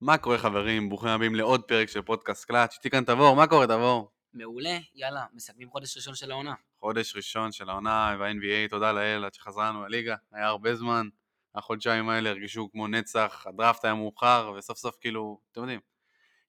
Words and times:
מה 0.00 0.18
קורה 0.18 0.38
חברים? 0.38 0.88
ברוכים 0.88 1.08
הבאים 1.08 1.34
לעוד 1.34 1.62
פרק 1.62 1.88
של 1.88 2.02
פודקאסט 2.02 2.44
קלאץ'. 2.44 2.74
איתי 2.74 2.90
כאן 2.90 3.04
תבור, 3.04 3.36
מה 3.36 3.46
קורה 3.46 3.66
תבור? 3.66 4.10
מעולה, 4.34 4.78
יאללה, 4.94 5.24
מסכמים 5.32 5.70
חודש 5.70 5.96
ראשון 5.96 6.14
של 6.14 6.30
העונה. 6.30 6.54
חודש 6.80 7.16
ראשון 7.16 7.52
של 7.52 7.70
העונה 7.70 8.16
ב-NBA, 8.20 8.70
תודה 8.70 8.92
לאל, 8.92 9.24
עד 9.24 9.34
שחזרנו 9.34 9.84
לליגה, 9.84 10.16
היה 10.32 10.46
הרבה 10.46 10.74
זמן. 10.74 11.08
החודשיים 11.54 12.08
האלה 12.08 12.30
הרגישו 12.30 12.68
כמו 12.72 12.88
נצח, 12.88 13.44
הדראפט 13.48 13.84
היה 13.84 13.94
מאוחר, 13.94 14.52
וסוף 14.58 14.78
סוף 14.78 14.96
כאילו, 15.00 15.40
אתם 15.52 15.60
יודעים, 15.60 15.80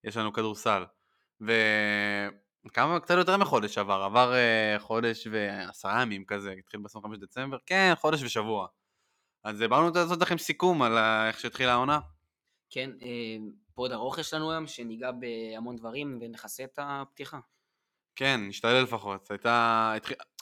יש 0.04 0.18
לנו 0.18 0.34
כדורסל. 0.34 0.86
וכמה, 1.42 3.00
קצת 3.00 3.16
יותר 3.18 3.38
מחודש 3.38 3.78
עבר, 3.78 4.04
עבר 4.04 4.34
uh, 4.34 4.80
חודש 4.80 5.28
ועשרה 5.32 6.02
ימים 6.02 6.26
כזה, 6.26 6.52
התחיל 6.60 6.80
ב-25 6.80 7.18
דצמבר, 7.22 7.58
כן, 7.66 7.94
חודש 7.96 8.24
ושבוע. 8.24 8.68
אז 9.44 9.62
אה, 9.62 9.68
באנו 9.68 9.92
לעשות 9.96 10.22
לכם 10.22 10.38
סיכום 10.38 10.82
על 10.82 10.98
איך 11.28 11.40
שהתחילה 11.40 11.74
העונה. 11.74 12.00
כן, 12.70 12.90
אה, 13.02 13.38
פוד 13.74 13.92
ארוך 13.92 14.18
יש 14.18 14.34
לנו 14.34 14.52
היום, 14.52 14.68
שניגע 14.68 15.12
בהמון 15.12 15.76
דברים 15.76 16.18
ונכסה 16.22 16.64
את 16.64 16.80
הפתיחה. 16.82 17.40
כן, 18.18 18.42
נשתדל 18.48 18.82
לפחות. 18.84 19.32
הייתה, 19.32 19.94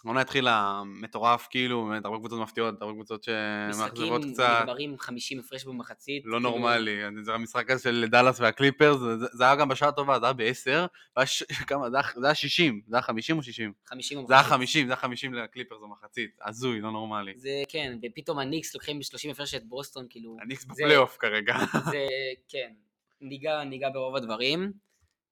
העונה 0.06 0.22
התחילה 0.22 0.82
מטורף, 0.86 1.48
כאילו, 1.50 1.86
באמת, 1.86 2.06
הרבה 2.06 2.18
קבוצות 2.18 2.40
מפתיעות, 2.40 2.82
הרבה 2.82 2.94
קבוצות 2.94 3.24
שמאכזבות 3.24 4.22
קצת. 4.22 4.44
משחקים 4.44 4.62
נגמרים 4.62 4.98
50 4.98 5.40
הפרש 5.40 5.66
במחצית. 5.66 6.24
לא 6.26 6.38
כאילו... 6.38 6.40
נורמלי, 6.50 7.00
זה 7.24 7.34
המשחק 7.34 7.72
הזה 7.72 7.84
של 7.84 8.06
דאלאס 8.12 8.40
והקליפרס, 8.40 8.98
זה, 9.00 9.26
זה 9.32 9.44
היה 9.44 9.56
גם 9.56 9.70
בשעה 9.70 9.92
טובה, 9.92 10.20
זה 10.20 10.26
היה 10.26 10.34
ב-10, 10.34 11.16
כמה, 11.68 11.90
זה 11.90 11.98
היה 12.24 12.36
60, 12.36 12.82
זה 12.88 12.96
היה 12.96 13.02
50 13.02 13.38
או 13.38 13.44
60? 13.44 13.74
50 13.86 14.18
או 14.18 14.28
זה 14.28 14.34
היה 14.34 14.44
50, 14.44 14.88
זה 14.88 14.94
היה 14.94 14.98
50 15.02 15.34
לקליפרס 15.34 15.80
במחצית, 15.82 16.38
הזוי, 16.46 16.82
לא 16.82 16.92
נורמלי. 16.92 17.34
זה 17.36 17.64
כן, 17.70 17.98
ופתאום 18.06 18.40
הניקס 18.40 18.74
לוקחים 18.74 19.00
ב-30 19.00 19.32
הפרש 19.32 19.56
את 19.56 19.66
בוסטון, 19.66 20.06
כאילו... 20.10 20.38
הניקס 20.42 20.66
בפלייאוף 20.66 21.18
כרגע. 21.20 21.58
זה, 21.92 22.08
כן, 22.50 22.74
ניגע, 23.22 23.64
ניגע 23.64 23.90
ברוב 23.90 24.16
הדברים. 24.16 24.72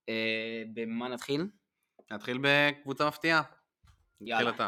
אה, 0.10 0.64
במה 0.74 1.08
נתחיל? 1.08 1.48
נתחיל 2.12 2.37
בקבוצה 2.41 3.07
מפתיעה. 3.07 3.41
יאללה. 4.21 4.49
אתה. 4.49 4.68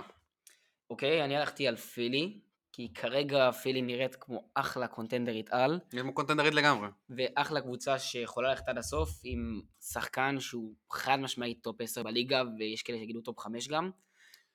אוקיי, 0.89 1.23
אני 1.23 1.37
הלכתי 1.37 1.67
על 1.67 1.75
פילי, 1.75 2.39
כי 2.71 2.93
כרגע 2.93 3.51
פילי 3.51 3.81
נראית 3.81 4.15
כמו 4.15 4.49
אחלה 4.53 4.87
contender 4.87 5.38
ית 5.38 5.49
על. 5.49 5.79
כמו 5.89 6.13
contender 6.13 6.46
ית 6.46 6.53
לגמרי. 6.53 6.87
ואחלה 7.09 7.61
קבוצה 7.61 7.99
שיכולה 7.99 8.49
ללכת 8.49 8.69
עד 8.69 8.77
הסוף, 8.77 9.09
עם 9.23 9.61
שחקן 9.81 10.39
שהוא 10.39 10.73
חד 10.91 11.15
משמעית 11.15 11.63
top 11.63 11.81
10 11.81 12.03
בליגה, 12.03 12.43
ויש 12.59 12.83
כאלה 12.83 12.97
שיגידו 12.97 13.21
top 13.21 13.39
5 13.39 13.67
גם. 13.67 13.91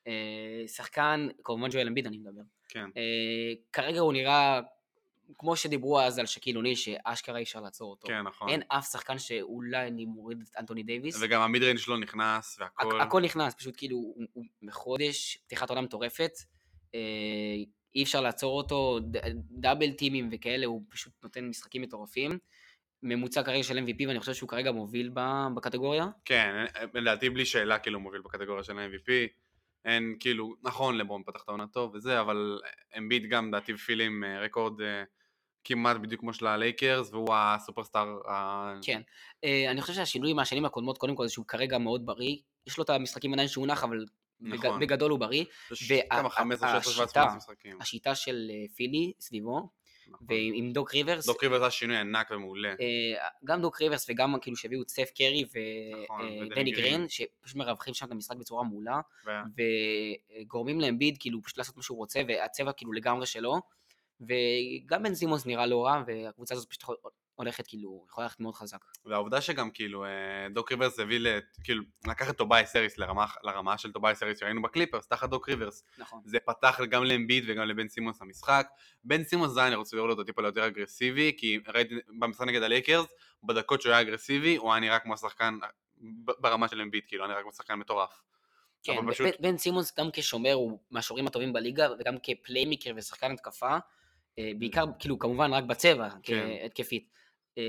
אה, 0.07 0.63
שחקן, 0.67 1.27
כמובן 1.43 1.69
ג'ואל 1.71 1.87
אמביד 1.87 2.07
אני 2.07 2.17
מדבר. 2.17 2.41
כן. 2.69 2.85
אה, 2.97 3.53
כרגע 3.73 3.99
הוא 3.99 4.13
נראה 4.13 4.61
כמו 5.37 5.55
שדיברו 5.55 5.99
אז 5.99 6.19
על 6.19 6.25
שקיל 6.25 6.57
אוניל, 6.57 6.75
שאשכרה 6.75 7.37
אי 7.37 7.43
אפשר 7.43 7.61
לעצור 7.61 7.91
אותו. 7.91 8.07
כן, 8.07 8.21
נכון. 8.21 8.49
אין 8.49 8.61
אף 8.67 8.91
שחקן 8.91 9.19
שאולי 9.19 9.87
אני 9.87 10.05
מוריד 10.05 10.41
את 10.41 10.57
אנטוני 10.59 10.83
דייוויס. 10.83 11.17
וגם 11.21 11.41
ה 11.41 11.45
mid-range 11.45 11.79
שלו 11.79 11.97
נכנס 11.97 12.57
והכל. 12.59 13.01
הכל 13.01 13.21
נכנס, 13.21 13.53
פשוט 13.53 13.73
כאילו, 13.77 13.97
הוא, 13.97 14.25
הוא 14.33 14.45
בחודש, 14.63 15.37
פתיחת 15.45 15.69
עולם 15.69 15.83
מטורפת. 15.83 16.31
אה, 16.95 16.99
אי 17.95 18.03
אפשר 18.03 18.21
לעצור 18.21 18.57
אותו, 18.57 18.99
double 19.51 19.91
team 19.91 20.16
ים 20.16 20.29
וכאלה, 20.31 20.65
הוא 20.65 20.81
פשוט 20.89 21.13
נותן 21.23 21.45
משחקים 21.45 21.81
מטורפים. 21.81 22.37
ממוצע 23.03 23.43
כרגע 23.43 23.63
של 23.63 23.77
MVP, 23.77 24.07
ואני 24.07 24.19
חושב 24.19 24.33
שהוא 24.33 24.49
כרגע 24.49 24.71
מוביל 24.71 25.11
בקטגוריה. 25.55 26.07
כן, 26.25 26.65
לדעתי 26.93 27.29
בלי 27.29 27.45
שאלה 27.45 27.79
כאילו 27.79 27.99
מוביל 27.99 28.21
בקטגוריה 28.21 28.63
של 28.63 28.73
MVP. 28.73 29.11
אין 29.85 30.15
כאילו, 30.19 30.55
נכון 30.63 30.97
לברון 30.97 31.23
פתח 31.23 31.43
את 31.43 31.49
העונה 31.49 31.67
טוב 31.67 31.95
וזה, 31.95 32.21
אבל 32.21 32.59
אמביד 32.97 33.23
גם 33.29 33.47
לדעתי 33.47 33.73
ופילי 33.73 34.09
עם 34.09 34.23
אה, 34.23 34.39
record 34.39 34.81
אה, 34.81 35.03
כמעט 35.63 35.97
בדיוק 35.97 36.21
כמו 36.21 36.33
של 36.33 36.47
הלייקרס, 36.47 37.09
והוא 37.11 37.35
הסופרסטאר. 37.35 38.19
כן, 38.81 39.01
אה, 39.43 39.71
אני 39.71 39.81
חושב 39.81 39.93
שהשינוי 39.93 40.33
מהשנים 40.33 40.65
הקודמות, 40.65 40.97
קודם 40.97 41.15
כל 41.15 41.27
זה 41.27 41.33
שהוא 41.33 41.45
כרגע 41.45 41.77
מאוד 41.77 42.05
בריא, 42.05 42.37
יש 42.67 42.77
לו 42.77 42.83
את 42.83 42.89
המשחקים 42.89 43.33
עדיין 43.33 43.47
שהוא 43.47 43.67
נח, 43.67 43.83
אבל 43.83 44.05
נכון. 44.41 44.79
בגדול 44.79 45.11
הוא 45.11 45.19
בריא. 45.19 45.45
כמה 46.09 46.29
15, 46.29 46.81
16, 46.81 46.93
17 47.07 47.35
משחקים. 47.35 47.81
השיטה 47.81 48.15
של 48.15 48.51
פילי 48.75 49.13
סביבו, 49.19 49.69
נכון. 50.07 50.27
ועם 50.29 50.71
דוק 50.71 50.93
ריברס. 50.93 51.25
דוק 51.25 51.43
ריברס 51.43 51.61
היה 51.61 51.71
שינוי 51.71 51.97
ענק 51.97 52.31
ומעולה. 52.31 52.69
אה, 52.69 53.27
גם 53.45 53.61
דוק 53.61 53.81
ריברס 53.81 54.09
וגם 54.09 54.35
כאילו 54.41 54.57
שהביאו 54.57 54.81
את 54.81 54.89
סת' 54.89 55.11
קרי 55.17 55.45
נכון, 56.03 56.21
ודני 56.51 56.71
גרין, 56.71 57.09
שפשוט 57.09 57.55
מרווחים 57.55 57.93
שם 57.93 58.05
את 58.05 58.11
המשחק 58.11 58.35
בצורה 58.35 58.63
מעולה, 58.63 58.99
וגורמים 60.41 60.81
לאמביד 60.81 61.17
כאילו 61.19 61.43
פשוט 61.43 61.57
לעשות 61.57 61.77
מה 61.77 61.83
שהוא 61.83 61.97
רוצה, 61.97 62.21
והצבע 62.27 62.71
כאילו 62.71 62.93
לגמרי 62.93 63.25
שלו. 63.25 63.61
וגם 64.21 65.03
בן 65.03 65.15
סימונס 65.15 65.45
נראה 65.45 65.65
לא 65.65 65.85
רע, 65.85 66.03
והקבוצה 66.07 66.55
הזאת 66.55 66.69
פשוט 66.69 66.83
הולכת 67.35 67.67
כאילו, 67.67 68.05
יכולה 68.09 68.25
ללכת 68.25 68.39
מאוד 68.39 68.55
חזק. 68.55 68.85
והעובדה 69.05 69.41
שגם 69.41 69.71
כאילו 69.71 70.05
אה, 70.05 70.09
דוק 70.53 70.71
ריברס 70.71 70.99
הביא, 70.99 71.19
כאילו, 71.63 71.83
לקח 72.07 72.29
את 72.29 72.37
טוביאס 72.37 72.65
האריס 72.65 72.97
לרמה, 72.97 73.25
לרמה 73.43 73.77
של 73.77 73.91
טוביאס 73.91 74.15
האריס 74.15 74.39
שראינו 74.39 74.61
בקליפרס, 74.61 75.07
תחת 75.07 75.29
דוק 75.29 75.49
ריברס. 75.49 75.83
נכון. 75.97 76.21
זה 76.25 76.37
פתח 76.39 76.79
גם 76.89 77.03
לאמביד 77.03 77.43
וגם 77.47 77.63
לבן 77.63 77.87
סימונס 77.87 78.21
המשחק. 78.21 78.67
בן 79.03 79.23
סימונס 79.23 79.51
זה 79.51 79.67
אני 79.67 79.75
רוצה 79.75 79.97
לראות 79.97 80.09
אותו 80.09 80.23
טיפה 80.23 80.41
יותר 80.41 80.67
אגרסיבי, 80.67 81.33
כי 81.37 81.59
ראיתי 81.67 81.95
במשחק 82.19 82.47
נגד 82.47 82.63
הלייקרס, 82.63 83.07
בדקות 83.43 83.81
שהוא 83.81 83.91
היה 83.91 84.01
אגרסיבי, 84.01 84.55
הוא 84.55 84.71
היה 84.71 84.79
נראה 84.79 84.99
כמו 84.99 85.17
שחקן 85.17 85.57
ברמה 86.17 86.67
של 86.67 86.81
אמביט, 86.81 87.03
כאילו, 87.07 87.23
היה 87.23 87.31
נראה 87.31 87.41
כמו 87.41 87.51
שחקן 87.51 87.73
מטורף. 87.73 88.21
כן, 88.83 89.11
פשוט... 89.11 89.27
בן 89.39 89.57
סימוס 89.57 89.99
גם 89.99 90.09
כשומר 90.13 90.53
הוא 90.53 90.79
מהשומרים 90.91 91.27
הטובים 91.27 91.53
בליגה, 91.53 91.87
וגם 91.99 92.15
כפליימיקר 92.23 92.91
ושחקן 92.95 93.31
התקפה. 93.31 93.77
אה, 94.39 94.51
בעיקר, 94.59 94.85
כאילו, 94.99 95.19
כמובן 95.19 95.53
רק 95.53 95.63
בצבע, 95.63 96.09
כן. 96.23 96.49
התקפית. 96.65 97.11
אה, 97.57 97.63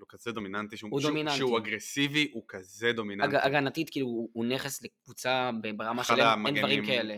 הוא 0.00 0.06
כזה 0.08 0.32
דומיננטי, 0.32 0.76
שהוא, 0.76 0.90
הוא 0.92 1.00
דומיננטי. 1.00 1.36
שהוא 1.36 1.58
אגרסיבי, 1.58 2.30
הוא 2.32 2.44
כזה 2.48 2.92
דומיננטי. 2.92 3.36
הגנתית, 3.36 3.90
כאילו, 3.90 4.28
הוא 4.32 4.44
נכס 4.44 4.82
לקבוצה 4.82 5.50
ברמה 5.76 6.04
שלהם, 6.04 6.46
אין 6.46 6.58
דברים 6.58 6.86
כאלה. 6.86 7.16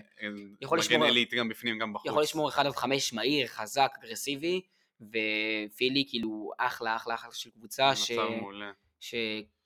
יכול 0.60 0.78
לשמור... 0.78 0.98
מגן 0.98 1.06
עילית 1.06 1.34
גם 1.34 1.48
בפנים, 1.48 1.78
גם 1.78 1.92
בחוץ. 1.92 2.06
יכול 2.06 2.22
לשמור 2.22 2.48
1 2.48 2.66
עד 2.66 2.72
5 2.72 3.12
מהיר, 3.12 3.46
חזק, 3.46 3.90
אגרסיבי, 4.00 4.60
ופילי, 5.00 6.04
כאילו, 6.08 6.50
אחלה, 6.58 6.96
אחלה, 6.96 7.14
אחלה 7.14 7.32
של 7.32 7.50
קבוצה, 7.50 7.96
ש... 7.96 8.12
ש... 9.00 9.14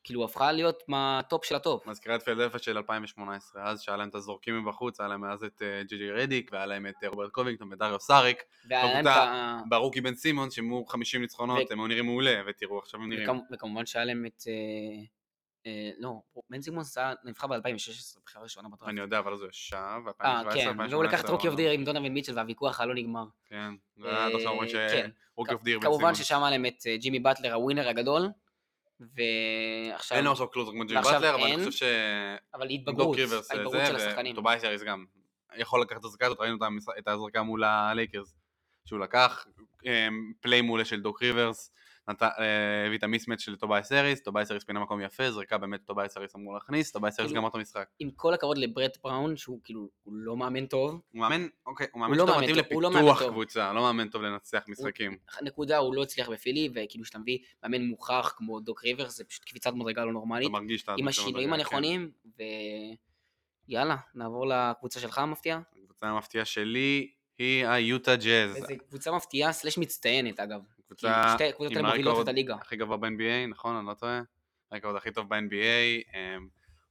כאילו 0.06 0.24
הפכה 0.24 0.52
להיות 0.52 0.82
מהטופ 0.88 1.44
של 1.44 1.54
הטופ. 1.54 1.86
מזכירה 1.86 2.16
את 2.16 2.22
פילדלפיה 2.22 2.60
של 2.60 2.76
2018, 2.76 3.70
אז 3.70 3.82
שהיה 3.82 3.96
להם 3.96 4.08
את 4.08 4.14
הזורקים 4.14 4.62
מבחוץ, 4.62 5.00
היה 5.00 5.08
להם 5.08 5.24
אז 5.24 5.44
את 5.44 5.62
אה, 5.62 5.82
ג'י 5.88 5.98
ג'י 5.98 6.10
רדיק, 6.10 6.50
והיה 6.52 6.66
להם 6.66 6.86
את 6.86 6.94
אה, 7.04 7.08
רוברט 7.08 7.30
קובינגטון 7.30 7.72
ודריו 7.72 8.00
שאריץ'. 8.00 8.42
והיה. 8.68 9.58
ב 9.68 9.73
rookie 9.73 10.00
בן 10.00 10.14
סימונס, 10.14 10.50
שהם 10.50 10.72
היו 10.72 10.86
50 10.86 11.20
ניצחונות, 11.20 11.70
הם 11.70 11.80
היו 11.80 11.86
נראים 11.86 12.04
מעולה, 12.04 12.42
ותראו 12.46 12.78
עכשיו 12.78 13.00
הם 13.00 13.08
נראים. 13.08 13.40
וכמובן 13.52 13.86
שהיה 13.86 14.04
להם 14.04 14.26
את... 14.26 14.42
אה, 15.66 15.90
לא, 15.98 16.20
בן 16.50 16.60
סימונס 16.60 16.84
נבחר 17.24 17.46
ב-2016, 17.46 18.18
בחירה 18.24 18.44
ראשונה 18.44 18.68
בדראפט. 18.68 18.88
אני 18.88 19.00
יודע, 19.00 19.18
אבל 19.18 19.32
אז 19.32 19.40
הוא 19.40 19.48
ישב, 19.48 19.76
ב-2017, 20.06 20.24
2018. 20.24 20.86
כן, 20.86 20.92
והוא 20.92 21.04
לקח 21.04 21.20
את 21.24 21.28
rookie 21.28 21.48
of 21.48 21.56
the 21.56 21.62
year 21.62 21.70
עם 21.70 21.84
דונובן 21.84 22.12
מיטשל 22.12 22.36
והוויכוח 22.36 22.80
הלא 22.80 22.94
נגמר. 22.94 23.24
כן, 23.48 23.74
ועד 23.96 24.32
עכשיו 24.34 24.50
אומרים 24.50 24.70
ש 24.70 24.91
rookie 24.91 25.54
of 25.54 25.62
the 25.62 25.69
year 25.69 25.78
בן 25.78 25.82
סימונס. 25.82 25.98
כמובן 25.98 26.14
ששם 26.14 26.42
היה 26.42 26.50
להם 26.50 26.66
את 26.66 26.86
ג'ימי 27.00 27.20
באטלר, 27.20 27.54
הווינר 27.54 27.88
הגדול. 27.88 28.28
ועכשיו... 29.00 30.16
אין 30.16 30.24
לו 30.24 30.32
עכשיו 30.32 30.48
closer 30.48 30.72
כמו 30.72 30.84
ג'ימי 30.86 31.00
באטלר, 31.02 31.34
אבל 31.34 31.44
אני 31.44 31.64
חושב 31.64 31.70
ש... 31.70 31.82
אבל 32.54 32.70
התבגרות, 32.70 33.18
ההתבגרות 33.50 33.86
של 33.86 33.96
השחקנים. 33.96 34.32
וטוביאס 34.32 34.62
האריס 34.62 34.82
גם 34.82 35.04
יכול 35.56 35.82
לקחת 35.82 36.00
את 36.00 36.04
הזרקה 36.04 36.26
הזאת, 36.26 36.40
ראינו 36.40 36.56
את 36.98 37.08
הזרקה 37.08 37.42
מול 37.42 37.64
הלייקרס, 37.64 38.36
שהוא 38.84 39.00
לקח, 39.00 39.46
play 40.40 40.60
אמ, 40.60 40.66
מעולה 40.66 40.84
של 40.84 41.00
דוק 41.00 41.22
ריברס, 41.22 41.70
אה, 41.70 41.85
הביא 42.08 42.98
את 42.98 43.02
ה 43.02 43.06
mismatch 43.06 43.40
של 43.40 43.56
טוביאס 43.56 43.92
האריס, 43.92 44.22
טוביאס 44.22 44.50
האריס 44.50 44.64
פינה 44.64 44.80
מקום 44.80 45.00
יפה, 45.00 45.30
זריקה 45.30 45.58
באמת 45.58 45.80
טוביאס 45.84 46.16
האריס 46.16 46.36
אמור 46.36 46.54
להכניס, 46.54 46.92
טוביאס 46.92 47.20
האריס 47.20 47.32
גמר 47.32 47.48
את 47.48 47.54
המשחק. 47.54 47.88
עם 47.98 48.10
כל 48.10 48.34
הכבוד 48.34 48.58
לברט 48.58 48.98
בראון, 49.04 49.36
שהוא 49.36 49.60
כאילו, 49.64 49.88
הוא 50.02 50.14
לא 50.16 50.36
מאמן 50.36 50.66
טוב. 50.66 51.00
הוא 51.12 51.20
מאמן, 51.20 51.46
אוקיי, 51.66 51.86
הוא 51.92 52.00
מאמן 52.00 52.18
שאתה 52.18 52.38
מתאים 52.38 52.56
לפיתוח 52.56 53.22
קבוצה, 53.22 53.72
לא 53.72 53.80
מאמן 53.82 54.08
טוב 54.08 54.22
לנצח 54.22 54.64
משחקים. 54.68 55.16
נקודה, 55.42 55.78
הוא 55.78 55.94
לא 55.94 56.02
הצליח 56.02 56.28
בפילי, 56.28 56.68
וכאילו 56.74 57.04
שאתה 57.04 57.18
מביא 57.18 57.38
מאמן 57.62 57.84
מוכח 57.84 58.34
כמו 58.36 58.60
דוק 58.60 58.84
ריברס, 58.84 59.16
זה 59.16 59.24
פשוט 59.24 59.44
קפיצת 59.44 59.72
מדרגה 59.74 60.04
לא 60.04 60.12
נורמלית. 60.12 60.50
אתה 60.50 60.58
מרגיש 60.58 60.82
את 60.82 60.88
עם 60.96 61.08
השינויים 61.08 61.48
כן. 61.48 61.54
הנכונים, 61.54 62.10
ויאללה, 63.68 63.96
נעבור 64.14 64.46
לקבוצה 64.46 65.00
שלך 65.00 65.18
המפתיעה. 65.18 65.60
הקבוצה 65.82 66.06
המפתיעה 66.06 66.44
שלי 66.44 67.10
היא 67.38 67.66
היוטה 67.66 68.16
ג'אז. 68.16 68.56
וזו 68.56 68.74
קבוצה 68.88 69.12
מפתיעה 69.12 69.52
סלש 69.52 69.78
מצטיינת 69.78 70.40
אגב. 70.40 70.60
קבוצה 70.86 71.34
שתי 71.34 71.52
קבוצות 71.52 71.76
האלה 71.76 71.88
מובילות 71.88 72.22
את 72.22 72.28
הליגה. 72.28 72.54
הכי 72.54 72.76
גבוה 72.76 72.96
ב-NBA, 72.96 73.46
נכון? 73.48 73.76
אני 73.76 73.86
לא 73.86 73.94
טועה. 73.94 74.20
הרקורד 74.70 74.96
הכי 74.96 75.10
טוב 75.10 75.28
ב-NBA. 75.28 76.14
אמ, 76.14 76.48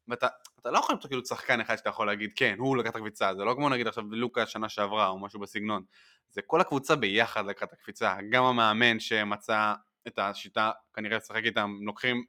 ואתה 0.07 0.27
לא 0.65 0.77
יכול 0.77 0.95
למצוא 0.95 1.09
כאילו 1.09 1.25
שחקן 1.25 1.61
אחד 1.61 1.75
שאתה 1.75 1.89
יכול 1.89 2.07
להגיד, 2.07 2.31
כן, 2.35 2.55
הוא 2.59 2.77
לקח 2.77 2.89
את 2.89 2.95
הקפיצה, 2.95 3.35
זה 3.35 3.43
לא 3.43 3.53
כמו 3.53 3.69
נגיד 3.69 3.87
עכשיו 3.87 4.03
לוקה 4.09 4.45
שנה 4.45 4.69
שעברה 4.69 5.07
או 5.07 5.19
משהו 5.19 5.39
בסגנון. 5.39 5.83
זה 6.29 6.41
כל 6.41 6.61
הקבוצה 6.61 6.95
ביחד 6.95 7.45
לקחה 7.45 7.65
את 7.65 7.73
הקפיצה. 7.73 8.15
גם 8.31 8.43
המאמן 8.43 8.99
שמצא 8.99 9.73
את 10.07 10.19
השיטה, 10.19 10.71
כנראה 10.93 11.17
לשחק 11.17 11.41
איתם, 11.45 11.77
לוקחים 11.81 12.25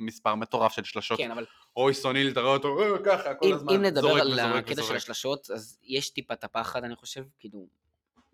מספר 0.00 0.34
מטורף 0.34 0.72
של 0.72 0.84
שלשות. 0.84 1.18
כן, 1.18 1.30
אבל... 1.30 1.46
רויס 1.74 2.04
אוניל, 2.04 2.28
אתה 2.28 2.40
רואה 2.40 2.52
אותו, 2.52 2.76
ככה, 3.04 3.34
כל 3.34 3.52
הזמן, 3.52 3.74
אם 3.74 3.82
נדבר 3.82 4.20
על 4.20 4.38
הקטע 4.38 4.82
של 4.82 4.96
השלשות, 4.96 5.50
אז 5.50 5.78
יש 5.82 6.10
טיפה 6.10 6.34
את 6.34 6.44
הפחד, 6.44 6.84
אני 6.84 6.96
חושב, 6.96 7.24
כאילו, 7.38 7.68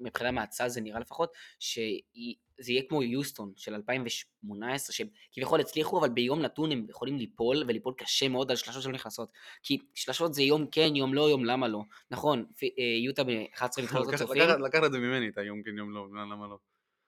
מבחינה 0.00 0.30
מהצד 0.30 0.68
זה 0.68 0.80
נראה 0.80 1.00
לפחות, 1.00 1.32
שזה 1.58 2.72
יהיה 2.72 2.82
כמו 2.88 3.02
יוסטון 3.02 3.52
של 3.56 3.74
2018, 3.74 4.94
שהם 4.94 5.08
כביכול 5.32 5.60
הצליחו, 5.60 5.98
אבל 5.98 6.08
ביום 6.08 6.42
נתון 6.42 6.72
הם 6.72 6.86
יכולים 6.88 7.18
ליפול, 7.18 7.64
וליפול 7.68 7.94
קשה 7.98 8.28
מאוד 8.28 8.50
על 8.50 8.56
שלשות 8.56 8.82
שלא 8.82 8.92
נכנסות. 8.92 9.32
כי 9.62 9.78
שלשות 9.94 10.34
זה 10.34 10.42
יום 10.42 10.66
כן, 10.66 10.96
יום 10.96 11.14
לא, 11.14 11.30
יום 11.30 11.44
למה 11.44 11.68
לא. 11.68 11.82
נכון, 12.10 12.46
אה, 12.62 12.84
יוטה 13.04 13.24
ב-11 13.24 13.64
ניצחונות 13.82 14.14
רצופים. 14.14 14.42
לקחת 14.64 14.84
את 14.84 14.92
זה 14.92 14.98
ממני, 14.98 15.28
את 15.28 15.38
היום 15.38 15.62
כן, 15.62 15.78
יום 15.78 15.90
לא, 15.90 16.06
למה 16.10 16.46
לא. 16.46 16.58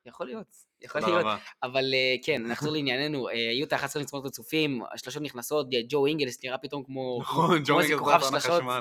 יכול 0.06 0.26
להיות, 0.26 0.46
יכול 0.82 1.00
להיות, 1.00 1.26
אבל 1.62 1.94
אה, 1.94 2.16
כן, 2.22 2.42
נחזור 2.46 2.72
לענייננו, 2.72 3.28
יוטה 3.60 3.76
11 3.76 4.02
ניצחונות 4.02 4.24
רצופים, 4.24 4.82
השלשות 4.92 5.22
נכנסות, 5.22 5.66
ג'ו 5.88 6.06
אינגלס 6.06 6.44
נראה 6.44 6.58
פתאום 6.58 6.84
כמו, 6.84 7.18
נכון, 7.20 7.62
ג'ו 7.64 7.80
אינגלס 7.80 7.98
כוכב 7.98 8.20
שלשות, 8.30 8.62
אה, 8.62 8.80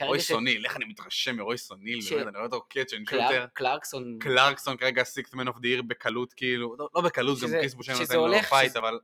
רויס 0.00 0.20
אוניל, 0.20 0.64
איך 0.64 0.76
אני 0.76 0.84
מתרשם 0.84 1.36
מרויס 1.36 1.58
אוניל, 1.58 1.98
באמת, 2.10 2.26
אני 2.26 2.34
רואה 2.34 2.44
אותו 2.44 2.62
catch 2.68 2.89
and 2.89 3.02
shooter. 3.10 3.46
קלרקסון. 3.52 4.18
קלרקסון 4.20 4.76
כרגע 4.76 5.04
sixth 5.04 5.34
man 5.34 5.48
of 5.48 5.58
the 5.58 5.68
year 5.68 5.82
בקלות, 5.82 6.32
כאילו, 6.32 6.76
לא, 6.78 6.88
לא 6.94 7.00
בקלות, 7.00 7.38
גם 7.40 7.48
כריס 7.60 7.74
בושה 7.74 7.92
נותן 8.00 8.14
לו 8.16 8.42
fight, 8.42 8.76
אבל 8.76 8.98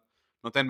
נותן 0.44 0.66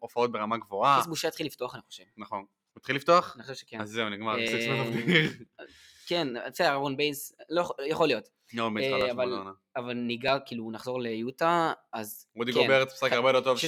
הופעות 0.00 0.32
ברמה 0.32 0.56
גבוהה. 0.56 0.98
כריס 0.98 1.06
בושה 1.06 1.28
התחיל 1.28 1.46
לפתוח, 1.46 1.74
אני 1.74 1.82
חושב. 1.88 2.04
נכון. 2.16 2.38
הוא 2.38 2.80
התחיל 2.80 2.96
לפתוח? 2.96 3.36
אני 3.36 3.42
חושב 3.42 3.54
שכן. 3.54 3.80
אז 3.80 3.90
זהו, 3.90 4.08
נגמר, 4.08 4.36
sixth 4.46 4.68
man 4.68 4.80
of 4.80 4.88
the 5.06 5.15
year. 5.15 5.30
כן, 6.06 6.28
בסדר, 6.50 6.68
אהרון 6.68 6.96
ביינס, 6.96 7.32
לא, 7.48 7.68
יכול 7.86 8.08
להיות. 8.08 8.39
לא, 8.54 8.70
אה, 8.80 9.52
אבל 9.76 9.92
ניגע, 9.94 10.38
כאילו, 10.46 10.70
נחזור 10.70 11.00
ליוטה, 11.00 11.72
אז 11.92 12.26
רודי 12.36 12.52
כן. 12.52 12.60
גוברט 12.60 12.92
משחק 12.92 13.12
הרבה 13.12 13.28
יותר 13.28 13.40
טוב 13.40 13.58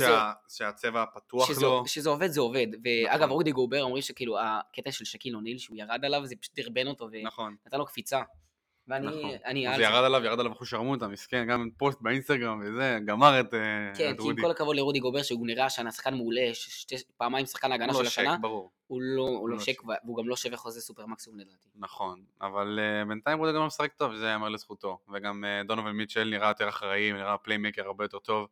שהצבע 0.48 1.04
פתוח 1.14 1.50
לו. 1.62 1.86
שזה 1.86 2.10
עובד, 2.10 2.28
זה 2.28 2.40
עובד. 2.40 2.66
ואגב, 2.84 3.16
נכון. 3.16 3.30
רודי 3.30 3.52
גובר 3.52 3.82
אומרים 3.82 4.02
שכאילו, 4.02 4.38
הקטע 4.40 4.92
של 4.92 5.04
שקיל 5.04 5.36
אוניל, 5.36 5.58
שהוא 5.58 5.76
ירד 5.76 6.04
עליו, 6.04 6.26
זה 6.26 6.34
פשוט 6.40 6.60
דרבן 6.60 6.86
אותו, 6.86 7.08
נכון. 7.24 7.56
ונתן 7.66 7.78
לו 7.78 7.86
קפיצה. 7.86 8.22
ואני, 8.88 9.06
נכון. 9.06 9.30
אני 9.44 9.76
זה 9.76 9.82
ירד 9.82 10.04
עליו, 10.04 10.24
ירד 10.24 10.40
עליו 10.40 10.52
אחושרמוטה, 10.52 11.08
מסכן, 11.08 11.46
גם 11.46 11.68
פוסט 11.76 12.00
באינסטגרם 12.00 12.60
וזה, 12.64 12.98
גמר 13.04 13.40
את, 13.40 13.54
אה, 13.54 13.60
כן, 13.94 14.10
את 14.10 14.20
רודי. 14.20 14.30
כן, 14.30 14.34
כי 14.34 14.40
עם 14.40 14.46
כל 14.46 14.50
הכבוד 14.50 14.76
לרודי 14.76 14.98
גובר, 14.98 15.22
שהוא 15.22 15.46
נראה 15.46 15.66
השנה 15.66 15.92
שחקן 15.92 16.14
מעולה, 16.14 16.50
פעמיים 17.16 17.46
שחקן 17.46 17.72
ההגנה 17.72 17.94
של 17.94 18.06
השנה, 18.06 18.36
הוא 18.86 19.02
לא, 19.02 19.22
הוא 19.22 19.48
לא 19.48 19.58
שק, 19.58 19.82
והוא 20.04 20.16
גם 20.16 20.28
לא 20.28 20.36
שווה 20.36 20.56
חוזה 20.56 20.80
סופר 20.80 21.06
מקסימום 21.06 21.40
לדעתי. 21.40 21.68
נכון, 21.76 22.22
אבל 22.40 22.78
uh, 22.78 23.08
בינתיים 23.08 23.38
רודי 23.38 23.52
גם 23.52 23.58
לא 23.58 23.66
משחק 23.66 23.92
טוב, 23.92 24.14
זה 24.14 24.26
ייאמר 24.26 24.48
לזכותו, 24.48 24.98
וגם 25.12 25.44
uh, 25.44 25.66
דונובן 25.66 25.90
מיטשל 25.90 26.24
נראה 26.24 26.48
יותר 26.48 26.68
אחראי, 26.68 27.12
נראה 27.12 27.38
playmaker 27.38 27.86
הרבה 27.86 28.04
יותר 28.04 28.18
טוב. 28.18 28.48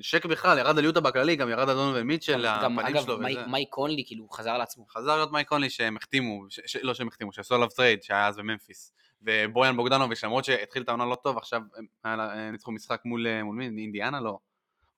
שק 0.00 0.26
בכלל, 0.26 0.58
ירד 0.58 0.78
על 0.78 0.84
יוטה 0.84 1.00
בכללי, 1.00 1.36
גם 1.36 1.50
ירד 1.50 1.68
על 1.68 1.76
דונובן 1.76 2.02
מיטשל, 2.02 2.46
הפנים 2.46 2.96
שלו 3.02 3.18
וזה. 3.18 3.28
אגב, 3.28 3.46
מייק 3.46 3.68
קונלי, 3.70 4.04
כאילו, 4.06 4.28
חזר 4.28 4.58
לעצמו. 4.58 4.86
חזר 4.86 5.16
להיות 5.16 5.32
מייק 5.32 5.48
קונלי 5.48 5.70
שהם 5.70 5.96
החתימו, 5.96 6.44
לא 6.82 6.94
שהם 6.94 7.08
החתימו, 7.08 7.32
שעשו 7.32 7.54
עליו 7.54 7.68
טרייד, 7.68 8.02
שהיה 8.02 8.26
אז 8.26 8.36
בממפיס. 8.36 8.92
ובויאן 9.24 9.76
בוגדנוביץ', 9.76 10.24
למרות 10.24 10.44
שהתחיל 10.44 10.82
את 10.82 10.88
העונה 10.88 11.06
לא 11.06 11.14
טוב, 11.14 11.38
עכשיו 11.38 11.62
הם 12.04 12.52
ניצחו 12.52 12.72
משחק 12.72 13.00
מול, 13.04 13.26
אה, 13.26 13.42
מול 13.42 13.56
מי? 13.56 13.82
אינדיאנה? 13.82 14.20
לא. 14.20 14.38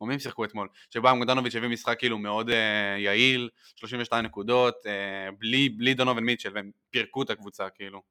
או 0.01 0.07
מי 0.07 0.15
הם 0.15 0.21
שיחקו 0.21 0.45
אתמול? 0.45 0.69
שבויאן 0.91 1.19
בוגדנוביץ' 1.19 1.55
הביא 1.55 1.69
משחק 1.69 1.99
כאילו 1.99 2.19
מאוד 2.19 2.49
uh, 2.49 2.53
יעיל, 2.99 3.49
32 3.77 4.25
נקודות, 4.25 4.75
uh, 4.85 5.35
בלי, 5.39 5.69
בלי 5.69 5.95
דונובן 5.95 6.21
מיטשל, 6.21 6.51
והם 6.55 6.71
פירקו 6.91 7.23
את 7.23 7.31
הקבוצה 7.31 7.71
כאילו. 7.71 8.03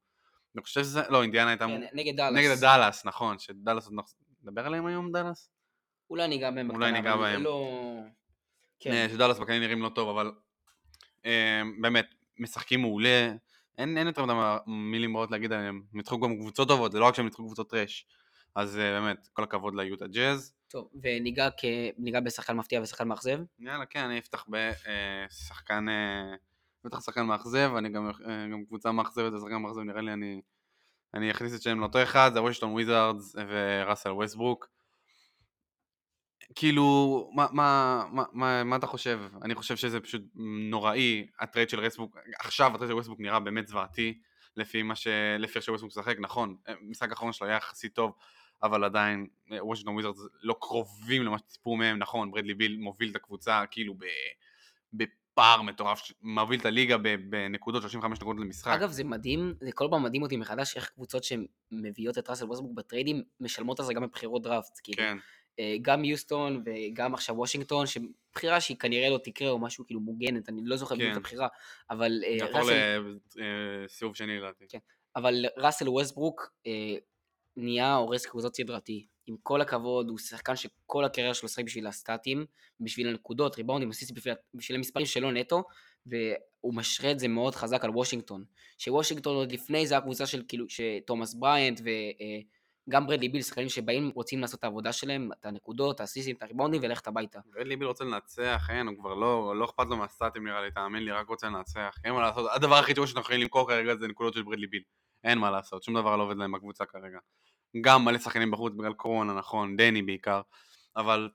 אני 0.54 0.62
חושב 0.62 0.82
שזה, 0.82 1.02
לא, 1.08 1.22
אינדיאנה 1.22 1.50
הייתה... 1.50 1.66
כן, 1.66 1.82
נגד 1.92 2.16
דאלאס. 2.16 2.44
נגד 2.44 2.60
דאלאס, 2.60 3.04
נכון, 3.04 3.38
שדאלאס 3.38 3.86
עוד 3.86 3.94
נדבר 4.42 4.66
עליהם 4.66 4.86
היום, 4.86 5.12
דאלאס? 5.12 5.50
אולי 6.10 6.28
ניגע 6.28 6.50
בהם 6.50 6.70
אולי 6.70 6.92
ניגע 6.92 7.16
בהם. 7.16 7.42
לא... 7.42 7.70
כן. 8.80 9.08
שדאלאס 9.12 9.38
בקנים 9.38 9.62
נראים 9.62 9.82
לא 9.82 9.88
טוב, 9.88 10.08
אבל 10.08 10.32
באמת, 11.80 12.14
משחקים 12.38 12.80
מעולה, 12.80 13.32
אין, 13.78 13.98
אין 13.98 14.06
יותר 14.06 14.24
מדי 14.24 14.56
מילים 14.66 15.16
רעות 15.16 15.30
להגיד 15.30 15.52
עליהם, 15.52 15.74
הם 15.74 15.82
ניצחו 15.92 16.20
גם 16.20 16.36
קבוצות 16.36 16.68
טובות, 16.68 16.92
זה 16.92 16.98
לא 16.98 17.04
רק 17.04 17.14
שהם 17.14 17.24
ניצחו 17.24 17.46
קבוצות 17.46 17.70
trash. 17.70 18.06
אז 18.54 18.76
uh, 18.76 18.78
באמת, 18.78 19.28
כל 19.32 19.42
הכבוד 19.42 19.74
ליוטה 19.74 20.06
ג'אז. 20.06 20.54
טוב, 20.68 20.88
וניגע 21.02 21.48
כ... 21.50 21.64
ניגע 21.98 22.20
בשחקן 22.20 22.56
מפתיע 22.56 22.82
ושחקן 22.82 23.08
מאכזב? 23.08 23.38
יאללה, 23.58 23.86
כן, 23.86 24.04
אני 24.04 24.18
אפתח 24.18 24.46
בשחקן... 24.48 25.86
Uh, 25.88 26.36
בטח 26.84 27.00
שחקן 27.00 27.22
מאכזב, 27.22 27.72
אני 27.78 27.88
גם, 27.88 28.10
גם 28.52 28.64
קבוצה 28.66 28.92
מאכזבת 28.92 29.32
ושחקן 29.32 29.56
מאכזב, 29.56 29.80
נראה 29.80 30.00
לי 30.00 30.12
אני... 30.12 30.40
אני 31.14 31.30
אכניס 31.30 31.54
את 31.54 31.62
שניהם 31.62 31.80
לאותו 31.80 32.02
אחד, 32.02 32.30
זה 32.34 32.42
וושינגטון 32.42 32.72
וויזארדס 32.72 33.36
וראסל 33.48 34.10
ווסטברוק. 34.10 34.68
כאילו, 36.54 37.30
מה, 37.34 37.46
מה, 37.52 38.02
מה, 38.12 38.24
מה, 38.32 38.64
מה 38.64 38.76
אתה 38.76 38.86
חושב? 38.86 39.20
אני 39.42 39.54
חושב 39.54 39.76
שזה 39.76 40.00
פשוט 40.00 40.22
נוראי, 40.70 41.26
הטרייד 41.40 41.68
של 41.68 41.80
ווסטברוק, 41.80 42.16
עכשיו 42.38 42.74
הטרייד 42.74 42.90
של 42.90 42.94
ווסטברוק 42.94 43.20
נראה 43.20 43.40
באמת 43.40 43.68
זוועתי, 43.68 44.18
לפי 44.56 44.82
מה 44.82 44.94
ש... 44.94 45.06
לפי 45.38 45.58
איך 45.58 45.64
שווסטברוק 45.64 45.90
משחק, 45.90 46.16
נכון, 46.20 46.56
המשחק 46.66 47.10
האחרון 47.10 47.32
שלו 47.32 47.46
היה 47.46 47.56
יחסית 47.56 47.94
טוב, 47.94 48.12
אבל 48.62 48.84
עדיין 48.84 49.26
וושינגטון 49.60 49.94
וויזרדס 49.94 50.18
לא 50.42 50.56
קרובים 50.60 51.22
למה 51.22 51.38
שציפו 51.38 51.76
מהם, 51.76 51.98
נכון, 51.98 52.30
ברדלי 52.30 52.54
ביל 52.54 52.76
מוביל 52.76 53.10
את 53.10 53.16
הקבוצה 53.16 53.64
כאילו 53.70 53.94
ב... 53.94 54.04
בפער 54.92 55.62
מטורף, 55.62 56.00
מוביל 56.22 56.60
את 56.60 56.66
הליגה 56.66 56.96
בנקודות, 57.28 57.82
35 57.82 58.18
נקודות 58.18 58.44
למשחק. 58.44 58.72
אגב, 58.72 58.90
זה 58.90 59.04
מדהים, 59.04 59.54
זה 59.60 59.72
כל 59.72 59.88
פעם 59.90 60.02
מדהים 60.02 60.22
אותי 60.22 60.36
מחדש 60.36 60.76
איך 60.76 60.90
קבוצות 60.90 61.24
שמביאות 61.24 62.18
את 62.18 62.30
ראסל 62.30 62.44
ווסטברוק 62.44 62.72
בטריידים 62.74 63.22
משלמות 63.40 63.80
על 63.80 63.86
זה 63.86 63.94
גם 63.94 64.02
בבחירות 64.02 64.42
דראפט. 64.42 64.80
כאילו. 64.82 64.96
כן. 64.98 65.18
אה, 65.58 65.76
גם 65.82 66.04
יוסטון 66.04 66.62
וגם 66.64 67.14
עכשיו 67.14 67.36
וושינגטון, 67.36 67.86
שבחירה 67.86 68.60
שהיא 68.60 68.76
כנראה 68.76 69.10
לא 69.10 69.18
תקרה 69.18 69.48
או 69.48 69.58
משהו 69.58 69.86
כאילו 69.86 70.00
מוגנת, 70.00 70.48
אני 70.48 70.60
לא 70.64 70.76
זוכר 70.76 70.94
בדיוק 70.94 71.10
כן. 71.10 71.12
את 71.12 71.16
הבחירה, 71.16 71.48
אבל 71.90 72.22
אה, 72.26 72.46
ראסל... 72.46 73.18
לסיבוב 73.84 74.12
אה, 74.12 74.18
שני 74.18 74.38
לדעתי. 74.38 74.64
כן, 74.68 74.78
אבל 75.16 75.44
ראסל 75.56 75.88
ווסטברוק 75.88 76.52
נהיה 77.56 77.94
הורס 77.94 78.26
קבוצות 78.26 78.56
סדרתי. 78.56 79.06
עם 79.26 79.36
כל 79.42 79.60
הכבוד, 79.60 80.08
הוא 80.08 80.18
שחקן 80.18 80.56
שכל 80.56 81.04
הקריירה 81.04 81.34
שלו 81.34 81.48
שחק 81.48 81.64
בשביל 81.64 81.86
הסטטים, 81.86 82.46
בשביל 82.80 83.08
הנקודות, 83.08 83.56
ריבאונדים, 83.56 83.90
אסיסטים, 83.90 84.16
בשביל, 84.16 84.34
בשביל 84.54 84.76
המספרים 84.76 85.06
שלו 85.06 85.30
נטו, 85.30 85.64
והוא 86.06 86.74
משרה 86.74 87.10
את 87.10 87.18
זה 87.18 87.28
מאוד 87.28 87.54
חזק 87.54 87.84
על 87.84 87.90
וושינגטון. 87.90 88.44
שוושינגטון 88.78 89.36
עוד 89.36 89.52
לפני 89.52 89.86
זה 89.86 89.96
הקבוצה 89.96 90.26
של 90.26 90.42
כאילו, 90.48 90.66
שתומאס 90.68 91.34
בריינט 91.34 91.80
ו... 91.84 91.88
גם 92.88 93.06
ברדלי 93.06 93.28
ביל, 93.28 93.42
שחקנים 93.42 93.68
שבאים, 93.68 94.10
רוצים 94.14 94.40
לעשות 94.40 94.58
את 94.58 94.64
העבודה 94.64 94.92
שלהם, 94.92 95.32
את 95.32 95.46
הנקודות, 95.46 95.94
את 95.94 96.00
האסיסטים, 96.00 96.36
את 96.36 96.42
הריבאונדים 96.42 96.82
וללכת 96.82 97.06
הביתה. 97.06 97.38
ברדלי 97.54 97.76
ביל 97.76 97.88
רוצה 97.88 98.04
לנצח, 98.04 98.66
אין, 98.70 98.86
הוא 98.86 98.96
כבר 98.98 99.14
לא, 99.14 99.56
לא 99.56 99.64
אכפת 99.64 99.86
לו 99.86 99.96
מהסטטים 99.96 100.46
נראה 100.46 100.62
לי, 100.62 100.70
תאמין 100.70 101.04
לי, 101.04 101.12
רק 101.12 101.28
רוצה 101.28 101.46
לנצח. 101.46 101.94
אין 102.04 102.14
מה 102.14 102.20
לעשות, 102.20 102.50
הדבר 102.54 102.74
הכי 102.74 102.94
טוב 102.94 103.06
שאנחנו 103.06 103.20
יכולים 103.20 103.40
למכור 103.40 103.68
כרגע 103.68 103.96
זה 103.96 104.08
נקודות 104.08 104.34
של 104.34 104.42
ברדלי 104.42 104.66
ביל. 104.66 104.82
אין 105.24 105.38
מה 105.38 105.50
לעשות, 105.50 105.82
שום 105.82 105.94
דבר 105.94 106.16
לא 106.16 106.22
עובד 106.22 106.36
להם 106.36 106.52
בקבוצה 106.52 106.84
כרגע. 106.84 107.18
גם 107.80 108.04
מלא 108.04 108.18
שחקנים 108.18 108.50
בחוץ 108.50 108.72
בגלל 108.72 108.92
קורונה, 108.92 109.34
נכון, 109.34 109.76
דני 109.76 110.02
בעיקר, 110.02 110.40
אבל 110.96 111.30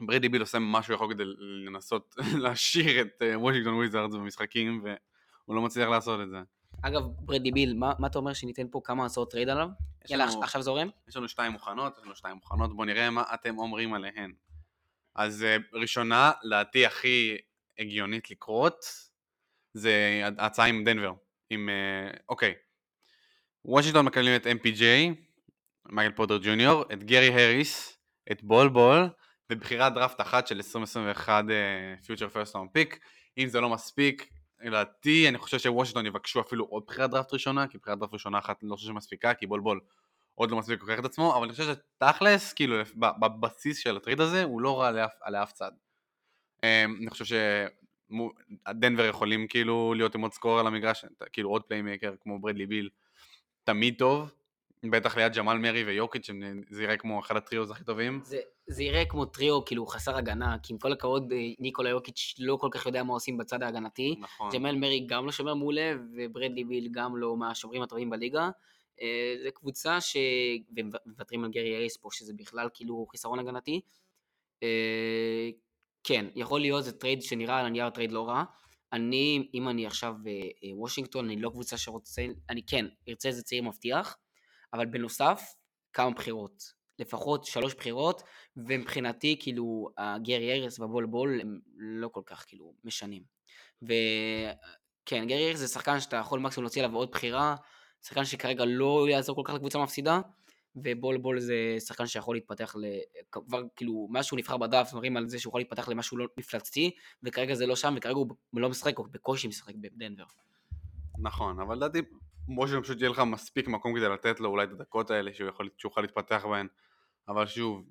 ברדלי 0.00 0.28
ביל 0.28 0.40
עושה 0.40 0.58
מה 0.58 0.82
שהוא 0.82 0.94
יכול 0.94 1.14
כדי 1.14 1.24
לנסות 1.66 2.14
להשאיר 2.42 3.00
את 3.00 3.22
אה, 3.22 3.38
וושינגטון 3.38 3.74
וויזארדס 3.74 4.14
במשחקים, 4.14 4.84
והוא 4.84 5.56
לא 5.56 5.62
מצליח 5.62 5.88
לעשות 5.88 6.20
את 6.20 6.30
זה. 6.30 6.38
אגב, 6.82 7.02
ברדלי 7.20 7.50
ביל, 7.50 7.74
מה, 7.74 7.92
מה 7.98 8.06
אתה 8.06 8.18
אומר 8.18 8.32
שניתן 8.32 8.66
פה 8.70 8.80
כמה 8.84 9.06
הצעות 9.06 9.30
טרייד 9.30 9.48
עליו? 9.48 9.68
יאללה, 10.10 10.26
לנו, 10.26 10.42
עכשיו 10.42 10.62
זורם? 10.62 10.88
יש 11.08 11.16
לנו 11.16 11.28
שתיים 11.28 11.52
מוכנות, 11.52 11.98
יש 11.98 12.04
לנו 12.04 12.16
שתיים 12.16 12.34
מוכנות, 12.34 12.76
בואו 12.76 12.86
נראה 12.86 13.10
מה 13.10 13.22
אתם 13.34 13.58
אומרים 13.58 13.94
עליהן. 13.94 14.32
אז 15.14 15.42
uh, 15.44 15.76
ראשונה, 15.76 16.32
לדעתי 16.42 16.86
הכי 16.86 17.36
הגיונית 17.78 18.30
לקרות, 18.30 18.84
זה 19.74 20.22
ההצעה 20.38 20.66
עם 20.66 20.84
דנבר. 20.84 21.12
עם, 21.50 21.68
uh, 21.68 22.18
אוקיי. 22.28 22.54
וושינגטון 23.64 24.06
מקבלים 24.06 24.36
את 24.36 24.46
MPJ, 24.46 24.82
מייקל 25.88 26.16
פורטר 26.16 26.38
ג'וניור, 26.42 26.84
את 26.92 27.04
גרי 27.04 27.44
הריס, 27.44 27.98
את 28.32 28.42
בול 28.42 28.68
בול, 28.68 29.08
ובחירת 29.52 29.94
דראפט 29.94 30.20
אחת 30.20 30.46
של 30.46 30.56
2021 30.56 31.44
future 32.06 32.28
first 32.28 32.56
pick. 32.72 32.98
אם 33.38 33.48
זה 33.48 33.60
לא 33.60 33.68
מספיק, 33.68 34.28
לדעתי, 34.60 35.28
אני 35.28 35.38
חושב 35.38 35.58
שוושינגטון 35.58 36.06
יבקשו 36.06 36.40
אפילו 36.40 36.64
עוד 36.64 36.82
בחירת 36.86 37.10
דראפט 37.10 37.32
ראשונה, 37.32 37.66
כי 37.66 37.78
בחירת 37.78 37.98
דראפט 37.98 38.12
ראשונה 38.12 38.38
אחת 38.38 38.58
לא 38.62 38.76
חושב 38.76 38.88
שמספיקה, 38.88 39.34
כי 39.34 39.46
בול 39.46 39.60
בול 39.60 39.80
עוד 40.34 40.50
לא 40.50 40.56
מספיק 40.56 40.78
להוכיח 40.78 40.98
את 41.00 41.04
עצמו, 41.04 41.36
אבל 41.36 41.44
אני 41.44 41.52
חושב 41.52 41.74
שתכלס, 41.74 42.52
כאילו, 42.52 42.76
בבסיס 42.96 43.78
של 43.78 43.96
הטריד 43.96 44.20
הזה, 44.20 44.44
הוא 44.44 44.60
לא 44.60 44.80
רע 44.80 44.90
לאף, 44.90 45.12
לאף 45.28 45.52
צד. 45.52 45.70
אמ, 46.62 46.96
אני 47.00 47.10
חושב 47.10 47.24
שדנבר 48.68 49.04
יכולים 49.04 49.46
כאילו 49.46 49.94
להיות 49.96 50.14
עם 50.14 50.20
עוד 50.20 50.32
scorer 50.32 50.60
על 50.60 50.66
המגרש, 50.66 51.04
כאילו 51.32 51.50
עוד 51.50 51.62
playmaker 51.62 52.14
כמו 52.20 52.38
ברדלי 52.38 52.66
ביל, 52.66 52.88
תמיד 53.64 53.94
טוב, 53.98 54.32
בטח 54.84 55.16
ליד 55.16 55.32
ג'מאל 55.32 55.58
מרי 55.58 55.84
ויוקיץ', 55.84 56.30
זה 56.70 56.82
יראה 56.82 56.96
כמו 56.96 57.20
אחד 57.20 57.36
הטריוז 57.36 57.70
הכי 57.70 57.84
טובים. 57.84 58.20
זה, 58.24 58.38
זה 58.66 58.82
יראה 58.82 59.04
כמו 59.04 59.24
טריו, 59.24 59.64
כאילו 59.64 59.86
חסר 59.86 60.16
הגנה, 60.16 60.56
כי 60.62 60.72
עם 60.72 60.78
כל 60.78 60.92
הכבוד, 60.92 61.32
אה, 61.32 61.38
ניקולה 61.58 61.90
יוקיץ' 61.90 62.34
לא 62.38 62.56
כל 62.60 62.68
כך 62.70 62.86
יודע 62.86 63.02
מה 63.02 63.12
עושים 63.12 63.38
בצד 63.38 63.62
ההגנתי. 63.62 64.16
נכון. 64.20 64.50
ג'מאל 64.52 64.76
מרי 64.76 65.06
גם 65.08 65.26
לא 65.26 65.32
שומר 65.32 65.54
מעולה, 65.54 65.92
וברדלי 66.16 66.64
ביל 66.64 66.88
גם 66.90 67.16
לא 67.16 67.36
מהשומרים 67.36 67.82
הטובים 67.82 68.10
בליגה. 68.10 68.50
אה, 69.02 69.34
זה 69.42 69.50
קבוצה 69.50 70.00
ש... 70.00 70.16
ומוותרים 70.76 71.44
על 71.44 71.50
גרי 71.50 71.76
הריס 71.76 71.96
פה, 71.96 72.08
שזה 72.12 72.32
בכלל 72.36 72.68
כאילו 72.74 73.06
חיסרון 73.10 73.38
הגנתי. 73.38 73.80
אה, 74.62 75.50
כן, 76.04 76.26
יכול 76.34 76.60
להיות 76.60 76.84
זה 76.84 76.92
טרייד 76.92 77.22
שנראה 77.22 77.58
על 77.60 77.66
הנייר 77.66 77.90
טרייד 77.90 78.12
לא 78.12 78.28
רע, 78.28 78.44
אני, 78.92 79.48
אם 79.54 79.68
אני 79.68 79.86
עכשיו 79.86 80.14
וושינגטון, 80.74 81.24
אני 81.24 81.36
לא 81.36 81.50
קבוצה 81.50 81.76
שרוצה, 81.76 82.26
אני 82.50 82.62
כן, 82.66 82.86
ארצה 83.08 83.28
איזה 83.28 83.42
צעיר 83.42 83.62
מבטיח, 83.62 84.16
אבל 84.72 84.86
בנוסף, 84.86 85.54
כמה 85.92 86.10
בחירות. 86.10 86.78
לפחות 86.98 87.44
שלוש 87.44 87.74
בחירות, 87.74 88.22
ומבחינתי, 88.56 89.36
כאילו, 89.40 89.88
הגרי 89.98 90.52
הריס 90.52 90.80
והבול 90.80 91.06
בול 91.06 91.40
הם 91.40 91.58
לא 91.76 92.08
כל 92.08 92.22
כך, 92.26 92.44
כאילו, 92.48 92.72
משנים. 92.84 93.22
וכן, 93.82 95.26
גרי 95.26 95.50
הריס 95.50 95.58
זה 95.58 95.68
שחקן 95.68 96.00
שאתה 96.00 96.16
יכול 96.16 96.40
מקסימום 96.40 96.64
להוציא 96.64 96.84
עליו 96.84 96.96
עוד 96.96 97.10
בחירה, 97.10 97.56
שחקן 98.02 98.24
שכרגע 98.24 98.64
לא 98.64 99.06
יעזור 99.10 99.36
כל 99.36 99.42
כך 99.44 99.54
לקבוצה 99.54 99.78
מפסידה, 99.78 100.20
ובול 100.76 101.18
בול 101.18 101.40
זה 101.40 101.76
שחקן 101.86 102.06
שיכול 102.06 102.36
להתפתח 102.36 102.76
ל... 102.76 102.84
כבר 103.32 103.62
כאילו, 103.76 104.08
מאז 104.10 104.24
שהוא 104.24 104.38
נבחר 104.38 104.56
בדף, 104.56 104.90
מראים 104.94 105.16
על 105.16 105.28
זה 105.28 105.38
שהוא 105.38 105.50
יכול 105.50 105.60
להתפתח 105.60 105.88
למשהו 105.88 106.16
לא 106.16 106.26
מפלצתי, 106.36 106.90
וכרגע 107.22 107.54
זה 107.54 107.66
לא 107.66 107.76
שם, 107.76 107.94
וכרגע 107.96 108.14
הוא 108.14 108.28
לא 108.52 108.68
משחק, 108.68 108.98
הוא 108.98 109.06
בקושי 109.10 109.48
משחק 109.48 109.74
בדנבר. 109.74 110.24
נכון, 111.18 111.60
אבל 111.60 111.76
לדעתי, 111.76 111.98
משה 112.48 112.80
פשוט 112.80 113.00
יהיה 113.00 113.10
לך 113.10 113.18
מספיק 113.18 113.68
מקום 113.68 113.96
כדי 113.96 114.08
לתת 114.08 114.40
לו 114.40 114.48
אולי 114.48 114.64
את 114.64 114.72
הדקות 114.72 115.10
האלה 115.10 115.34
שהוא 115.34 115.48
יכול, 115.48 115.68
שהוא 115.76 115.90
יכול 115.90 116.02
להתפתח 116.02 116.44
בהן, 116.50 116.66
אבל 117.28 117.46
שוב, 117.46 117.84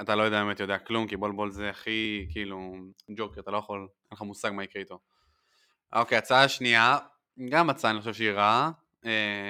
אתה 0.00 0.16
לא 0.16 0.22
יודע 0.22 0.44
באמת 0.44 0.60
יודע 0.60 0.78
כלום, 0.78 1.06
כי 1.06 1.16
בול 1.16 1.32
בול 1.32 1.50
זה 1.50 1.70
הכי, 1.70 2.26
כאילו, 2.30 2.72
ג'וקר, 3.16 3.40
אתה 3.40 3.50
לא 3.50 3.56
יכול, 3.56 3.78
אין 3.80 3.88
לך 4.12 4.22
מושג 4.22 4.50
מה 4.54 4.64
יקרה 4.64 4.82
איתו. 4.82 4.98
אוקיי, 5.92 6.18
הצעה 6.18 6.44
השנייה, 6.44 6.98
גם 7.48 7.70
הצעה 7.70 7.90
אני 7.90 8.00
חושב 8.00 8.14
שהיא 8.14 8.30
רעה, 8.30 8.70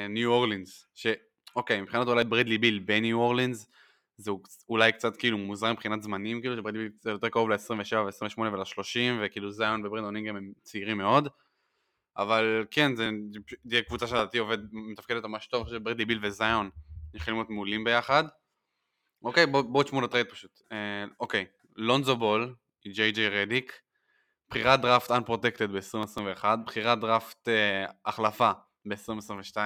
ניו 0.08 0.30
אורלינס, 0.30 0.86
אוקיי, 1.56 1.80
מבחינת 1.80 2.06
אולי 2.08 2.24
ברדלי 2.24 2.58
ביל 2.58 2.78
בניו 2.78 3.18
אורלינס, 3.18 3.70
זה 4.16 4.30
אולי 4.68 4.92
קצת 4.92 5.16
כאילו 5.16 5.38
מוזר 5.38 5.72
מבחינת 5.72 6.02
זמנים, 6.02 6.40
כאילו 6.40 6.56
שברדלי 6.56 6.78
ביל 6.78 6.92
זה 7.00 7.10
יותר 7.10 7.28
קרוב 7.28 7.50
ל-27 7.50 7.96
ו-28 7.96 8.40
ול-30, 8.40 9.22
וכאילו 9.22 9.50
זיון 9.50 9.86
וברנדון 9.86 10.16
אינגרם 10.16 10.36
הם 10.36 10.52
צעירים 10.62 10.98
מאוד. 10.98 11.28
אבל 12.16 12.64
כן, 12.70 12.96
זה 12.96 13.10
תהיה 13.68 13.82
קבוצה 13.82 14.06
שלדעתי 14.06 14.38
עובד, 14.38 14.58
מתפקדת 14.72 15.24
ממש 15.24 15.46
טוב, 15.46 15.68
שברדלי 15.68 16.04
ביל 16.04 16.18
וזיון 16.22 16.70
יכולים 17.14 17.38
להיות 17.38 17.50
מעולים 17.50 17.84
ביחד. 17.84 18.24
אוקיי, 19.22 19.46
בואו 19.46 19.64
בוא 19.64 19.82
תשמעו 19.82 20.00
לתרייד 20.00 20.26
פשוט. 20.30 20.62
אה, 20.72 21.04
אוקיי, 21.20 21.46
לונזו 21.76 22.16
בול, 22.16 22.54
ג'יי 22.88 23.12
ג'יי 23.12 23.28
רדיק, 23.28 23.80
בחירת 24.50 24.80
דראפט 24.80 25.10
Unprotected 25.10 25.66
ב-2021, 25.66 26.44
בחירת 26.66 27.00
דראפט 27.00 27.48
אה, 27.48 27.84
החלפה 28.06 28.50
ב-2022, 28.88 29.56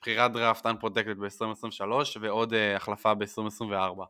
בחירת 0.00 0.32
דראפט 0.32 0.66
Unprotected 0.66 1.20
ב-2023 1.20 2.18
ועוד 2.20 2.52
uh, 2.52 2.56
החלפה 2.76 3.14
ב-2024. 3.14 4.04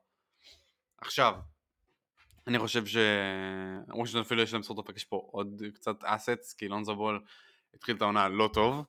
עכשיו, 1.00 1.34
אני 2.46 2.58
חושב 2.58 2.86
ש... 2.86 2.96
וושינגטון 3.88 4.20
אפילו 4.20 4.42
יש 4.42 4.52
להם 4.52 4.62
זכות, 4.62 4.78
אופק, 4.78 4.96
יש 4.96 5.04
פה 5.04 5.28
עוד 5.32 5.62
קצת 5.74 6.04
assets, 6.04 6.54
כי 6.54 6.68
לונזו 6.68 6.96
בול 6.96 7.20
התחיל 7.78 7.96
את 7.96 8.02
העונה 8.02 8.28
לא 8.28 8.50
טוב, 8.52 8.84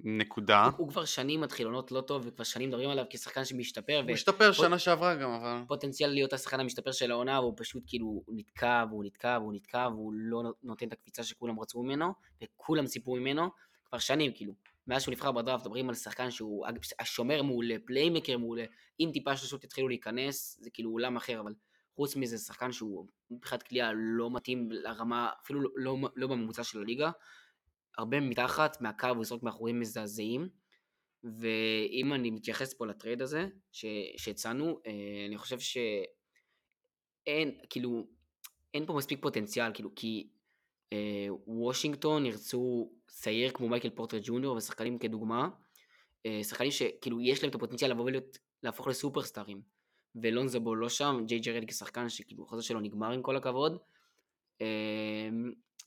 נקודה. 0.00 0.64
הוא, 0.64 0.72
הוא 0.76 0.88
כבר 0.88 1.04
שנים 1.04 1.40
מתחיל 1.40 1.66
עונות 1.66 1.92
לא 1.92 2.00
טוב, 2.00 2.22
וכבר 2.26 2.44
שנים 2.44 2.68
מדברים 2.68 2.90
עליו 2.90 3.04
כשחקן 3.10 3.44
שמשתפר. 3.44 4.00
הוא 4.04 4.10
השתפר 4.10 4.50
ו... 4.50 4.54
שנה 4.54 4.78
שעברה 4.78 5.14
גם, 5.14 5.30
אבל... 5.30 5.62
פוטנציאל 5.68 6.10
להיות 6.10 6.32
השחקן 6.32 6.60
המשתפר 6.60 6.92
של 6.92 7.10
העונה, 7.10 7.40
והוא 7.40 7.54
פשוט 7.56 7.82
כאילו, 7.86 8.22
הוא 8.26 8.36
נתקע, 8.36 8.84
והוא 8.90 9.04
נתקע, 9.04 9.38
והוא 9.40 9.54
נתקע, 9.54 9.88
והוא 9.92 10.12
לא 10.14 10.42
נותן 10.62 10.88
את 10.88 10.92
הקפיצה 10.92 11.22
שכולם 11.22 11.60
רצו 11.60 11.82
ממנו, 11.82 12.12
וכולם 12.42 12.86
ציפו 12.86 13.16
ממנו, 13.16 13.50
כבר 13.84 13.98
שנים 13.98 14.32
כאילו. 14.34 14.52
מאז 14.86 15.02
שהוא 15.02 15.12
נבחר 15.12 15.32
בדראפט, 15.32 15.64
מדברים 15.64 15.88
על 15.88 15.94
שחקן 15.94 16.30
שהוא 16.30 16.66
השומר 16.98 17.42
מעולה, 17.42 17.74
playmaker 17.84 18.38
מעולה, 18.38 18.64
אם 19.00 19.10
טיפה 19.12 19.36
ששות 19.36 19.64
יתחילו 19.64 19.88
להיכנס, 19.88 20.58
זה 20.60 20.70
כאילו 20.70 20.90
עולם 20.90 21.16
אחר, 21.16 21.40
אבל 21.40 21.54
חוץ 21.96 22.16
מזה 22.16 22.38
שחקן 22.38 22.72
שהוא 22.72 23.06
מבחינת 23.30 23.62
קליעה 23.62 23.90
לא 23.94 24.30
מתאים 24.30 24.68
לרמה, 24.70 25.30
אפילו 25.42 25.60
לא, 25.60 25.70
לא, 25.76 25.96
לא 26.16 26.26
בממוצע 26.26 26.64
של 26.64 26.80
הליגה, 26.80 27.10
הרבה 27.98 28.20
מתחת, 28.20 28.80
מהקו 28.80 29.06
הוא 29.06 29.22
זורק 29.22 29.42
מאחוזים 29.42 29.80
מזעזעים, 29.80 30.48
ואם 31.24 32.12
אני 32.12 32.30
מתייחס 32.30 32.74
פה 32.74 32.86
לטרייד 32.86 33.22
הזה 33.22 33.46
שהצענו, 34.16 34.78
אה, 34.86 34.92
אני 35.28 35.38
חושב 35.38 35.58
שאין, 35.58 35.98
כאילו, 37.70 38.06
אין 38.74 38.86
פה 38.86 38.92
מספיק 38.92 39.22
פוטנציאל, 39.22 39.74
כאילו, 39.74 39.90
כי 39.96 40.28
אה, 40.92 41.26
וושינגטון 41.46 42.26
ירצו 42.26 42.92
צייר 43.08 43.50
כמו 43.50 43.68
מייקל 43.68 43.90
פורטר 43.90 44.18
ג'וניור 44.22 44.56
ושחקנים 44.56 44.98
כדוגמה, 44.98 45.48
אה, 46.26 46.40
שחקנים 46.44 46.70
שכאילו 46.70 47.20
יש 47.20 47.42
להם 47.42 47.50
את 47.50 47.54
הפוטנציאל 47.54 47.90
לבוא 47.90 48.04
ולהיות, 48.04 48.38
להפוך 48.62 48.86
לסופרסטארים, 48.88 49.62
ולונזו 50.22 50.60
בו 50.60 50.74
לא 50.74 50.88
שם, 50.88 51.24
ג'יי 51.26 51.38
ג'י 51.38 51.52
רדי 51.52 51.66
כשחקן 51.66 52.08
שכאילו 52.08 52.44
החוזה 52.44 52.62
שלו 52.62 52.80
נגמר 52.80 53.10
עם 53.10 53.22
כל 53.22 53.36
הכבוד. 53.36 53.78
אה, 54.60 55.28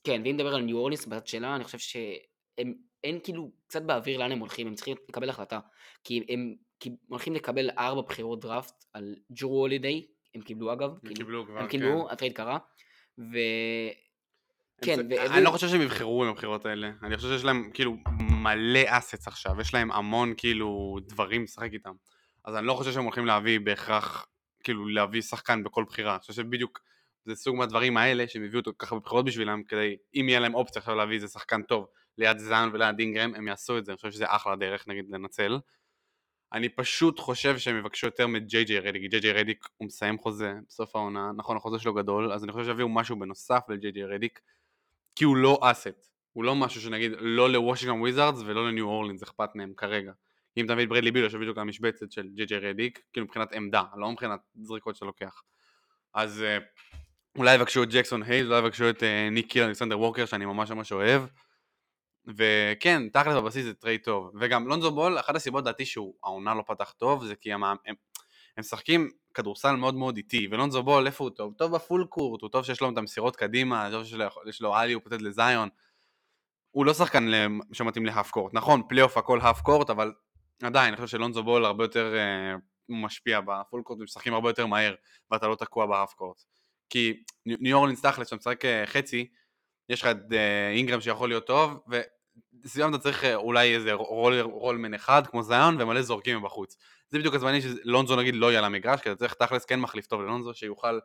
כן, 0.08 0.22
ואם 0.26 0.36
נדבר 0.36 0.56
על 0.56 0.62
ניו 0.62 0.78
אורליס 0.78 1.06
בצד 1.06 1.28
שלה, 1.28 1.56
אני 1.56 1.64
חושב 1.64 1.78
שהם, 1.78 2.74
אין 3.04 3.20
כאילו 3.24 3.52
קצת 3.68 3.82
באוויר 3.82 4.18
לאן 4.18 4.32
הם 4.32 4.40
הולכים, 4.40 4.68
הם 4.68 4.76
צריכים 4.76 4.96
לקבל 5.10 5.30
החלטה, 5.30 5.60
כי 6.04 6.24
הם, 6.30 6.56
כי 6.80 6.90
הולכים 7.08 7.34
לקבל 7.34 7.70
ארבע 7.78 8.02
בחירות 8.02 8.40
דראפט 8.40 8.86
על 8.94 9.16
ג'רו 9.32 9.60
הולידיי, 9.60 10.06
הם 10.36 10.42
קיבלו 10.42 10.74
אגב, 10.74 10.90
הם 10.92 11.00
כאילו, 11.00 11.16
קיבלו 11.16 11.46
כבר, 11.46 11.60
הם 11.60 11.68
קיבלו, 11.68 12.06
כן. 12.06 12.14
הטרייד 12.14 12.34
קרה, 12.34 12.58
ו... 13.18 13.38
כן, 14.82 15.00
ו... 15.10 15.26
אני 15.36 15.44
לא 15.44 15.50
חושב 15.50 15.68
שהם 15.68 15.82
יבחרו 15.82 16.24
עם 16.24 16.30
הבחירות 16.30 16.66
האלה, 16.66 16.92
אני 17.04 17.18
חושב 17.18 17.28
שיש 17.30 17.44
להם 17.44 17.72
כאילו 17.74 17.98
מלא 18.20 18.80
assets 18.86 19.28
עכשיו, 19.28 19.62
יש 19.62 19.74
להם 19.74 19.92
המון 19.92 20.34
כאילו 20.38 20.98
דברים 21.02 21.44
לשחק 21.44 21.70
איתם, 21.74 21.94
אז 22.46 22.56
אני 22.56 22.68
לא 22.68 22.74
חושב 22.74 22.92
שהם 22.92 23.04
הולכים 23.04 23.26
להביא 23.26 23.60
בהכרח, 23.60 24.26
כאילו 24.64 24.88
להביא 24.88 25.22
שחקן 25.22 25.64
בכל 25.64 25.84
בחירה, 25.84 26.12
אני 26.12 26.20
חושב 26.20 26.34
שבדיוק 26.34 26.80
זה 27.28 27.36
סוג 27.36 27.56
מהדברים 27.56 27.98
האלה 27.98 28.28
שהם 28.28 28.44
הביאו 28.44 28.60
אותו 28.60 28.72
ככה 28.80 28.96
בבחירות 28.96 29.26
בשבילם, 29.26 29.64
כדי 29.64 29.98
אם 30.16 30.26
יהיה 30.30 30.40
להם 30.40 30.56
אופציה 30.56 30.80
עכשיו 30.80 30.96
להביא 30.96 31.16
איזה 31.16 31.28
שחקן 31.28 31.62
טוב 31.62 31.88
ליד 32.18 32.38
זאיון 32.38 32.70
וליד 32.74 33.00
אינגרם, 33.00 33.36
הם 33.36 33.48
יעשו 33.48 33.78
את 33.78 33.86
זה, 33.86 33.92
אני 33.92 33.98
חושב 33.98 34.12
שזה 34.12 34.26
אחלה 34.28 34.56
דרך 34.56 34.88
נגיד 34.88 35.06
לנצל. 35.10 35.60
אני 36.54 36.70
פשוט 36.70 37.20
חושב 37.20 37.58
שהם 37.58 37.78
יבקשו 37.78 38.08
יותר 38.08 38.28
מג'יי 38.28 38.64
ג'יי 38.64 38.80
רדיק, 38.80 39.12
ג'יי 39.12 39.20
ג'יי 39.20 39.32
רדיק 39.32 39.68
הוא 39.78 39.86
מסיים 39.86 40.18
חוזה 40.18 40.54
בסוף 40.68 40.96
העונה, 40.96 41.32
נכון 41.36 41.58
החוזה 41.58 41.80
שלו 41.80 41.94
גדול, 41.94 42.32
אז 42.32 42.44
אני 42.44 42.52
חושב 42.52 42.66
שיביאו 42.66 42.90
משהו 42.90 43.20
בנוסף 43.20 43.62
לג'יי 43.70 43.92
ג'יי 43.92 44.04
רדיק, 44.04 44.40
כי 45.16 45.26
הוא 45.26 45.38
לא 45.38 45.60
asset, 45.62 46.10
הוא 46.34 46.44
לא 46.44 46.56
משהו 46.56 46.82
שנגיד 46.82 47.12
לא 47.20 47.50
לוושינגטון 47.50 48.02
וויזארדס 48.02 48.42
ולא 48.46 48.68
לניו 48.68 48.86
אורלינס 48.86 49.24
אכפת 49.24 49.50
מהם 49.56 49.74
כרגע. 49.78 50.12
אם 50.58 50.66
אתה 50.66 50.74
מביא 50.74 50.84
את 50.84 50.90
ברדלי 50.90 51.12
ביל 51.12 51.24
יושב 51.24 51.38
בדיוק 51.38 51.58
על 51.58 51.62
המשבצת 51.62 52.12
של 52.12 52.28
ג'יי 52.34 52.46
ג'יי 52.46 52.58
רדיק, 52.58 53.02
כאילו 53.14 53.26
מבחינת 53.26 53.54
עמדה, 53.54 53.84
לא 53.98 54.12
מבחינת 54.12 54.40
זריקות 54.62 54.96
שאתה 54.96 55.06
לוקח. 55.06 55.44
אז 56.14 56.44
אה, 56.44 56.58
אולי 57.38 57.56
יבקשו 57.56 57.84
את 57.84 57.90
ג'קסון 57.90 58.24
הייז, 58.24 58.48
אולי 58.48 58.60
יבקשו 58.60 58.90
את 58.90 59.04
אה, 59.04 59.30
ניקיל 59.30 59.64
אלכסנדר 59.64 60.00
ווקר 60.00 60.26
שאני 60.26 60.46
ממש 60.46 60.72
ממש 60.72 60.92
אוהב. 60.92 61.22
וכן, 62.38 63.10
תכל'ס 63.10 63.36
בבסיס 63.36 63.66
זה 63.66 63.74
טרייד 63.74 64.02
טוב. 64.04 64.32
וגם 64.40 64.68
לונזו 64.68 64.92
בול, 64.92 65.20
אחת 65.20 65.36
הסיבות 65.36 65.64
לדעתי 65.64 65.86
שהוא 65.86 66.14
העונה 66.24 66.54
לא 66.54 66.64
פתח 66.68 66.92
טוב, 66.98 67.26
זה 67.26 67.36
כי 67.36 67.54
הם, 67.54 67.64
הם, 67.64 67.76
הם 67.86 67.96
משחקים 68.60 69.10
כדורסל 69.34 69.76
מאוד 69.76 69.96
מאוד 69.96 70.18
איטי, 70.18 70.48
ולונזו 70.52 70.84
בול, 70.84 71.08
איפה 71.08 71.24
הוא 71.24 71.32
טוב? 71.32 71.54
טוב 71.58 71.76
ב 71.76 71.82
full 71.82 72.06
court, 72.10 72.42
הוא 72.42 72.50
טוב 72.50 72.66
שיש 72.66 72.82
לו 72.82 72.90
את 72.90 72.98
המסירות 72.98 73.36
קדימה, 73.36 73.90
טוב 73.92 74.04
שיש 74.04 74.62
לו 74.62 74.76
alley-oop-ים 74.76 75.22
לזאיון. 75.22 75.70
הוא 76.72 76.86
לא 76.86 76.94
שחקן 76.94 77.26
שמתאים 77.74 78.06
ל 78.06 78.11
half 78.11 78.32
court, 78.32 78.54
נכון, 78.54 78.82
פלייאוף 78.90 79.18
הכל 79.18 79.40
half 79.42 79.62
court, 79.62 79.90
אבל 79.90 80.12
עדיין, 80.64 80.88
אני 80.88 80.96
חושב 80.96 81.18
שלונזו 81.18 81.44
בול 81.44 81.66
הרבה 81.66 81.84
יותר 81.84 82.14
uh, 82.16 82.62
משפיע 82.90 83.42
ב 83.42 83.50
full 83.50 83.82
court, 83.82 84.00
משחקים 84.00 84.34
הרבה 84.34 84.50
יותר 84.50 84.66
מהר, 84.66 84.96
ואתה 85.32 85.48
לא 85.48 85.56
תקוע 85.56 85.86
ב 85.86 86.14
half 86.14 86.26
court. 86.26 86.44
כי 86.90 87.24
ניו 87.46 87.78
אורלינס 87.78 88.02
תכלס, 88.02 88.28
שאתה 88.28 88.36
משחק 88.36 88.66
uh, 88.66 88.68
חצי, 88.86 89.28
יש 89.90 90.02
לך 90.02 90.08
את 90.08 90.18
uh, 90.30 90.34
אינגרם 90.76 91.02
שיכול 91.02 91.30
להיות 91.30 91.48
טוב, 91.48 91.80
וסביבם 92.64 92.90
אתה 92.90 92.98
צריך 92.98 93.24
uh, 93.24 93.28
אולי 93.34 93.76
איזה 93.76 93.94
roll, 93.94 94.40
roll 94.40 94.71
man 94.71 94.94
אחד, 94.94 95.28
כמו 95.28 95.44
זאיון, 95.44 95.82
ומלא 95.82 96.02
זורקים 96.02 96.38
מבחוץ. 96.38 96.78
זה 97.10 97.20
בדיוק 97.20 97.36
הזמנים 97.36 97.62
שלונזו 97.62 98.16
נגיד 98.16 98.36
לא 98.36 98.48
יהיה 98.50 98.60
על 98.60 98.66
המגרש, 98.66 99.02
כי 99.02 99.12
אתה 99.12 99.20
צריך 99.20 99.34
תכלס 99.34 99.66
כן 99.66 99.80
מחליף 99.80 100.08
טוב 100.08 100.22
ללונזו 100.22 100.54
שיוכל 100.54 101.00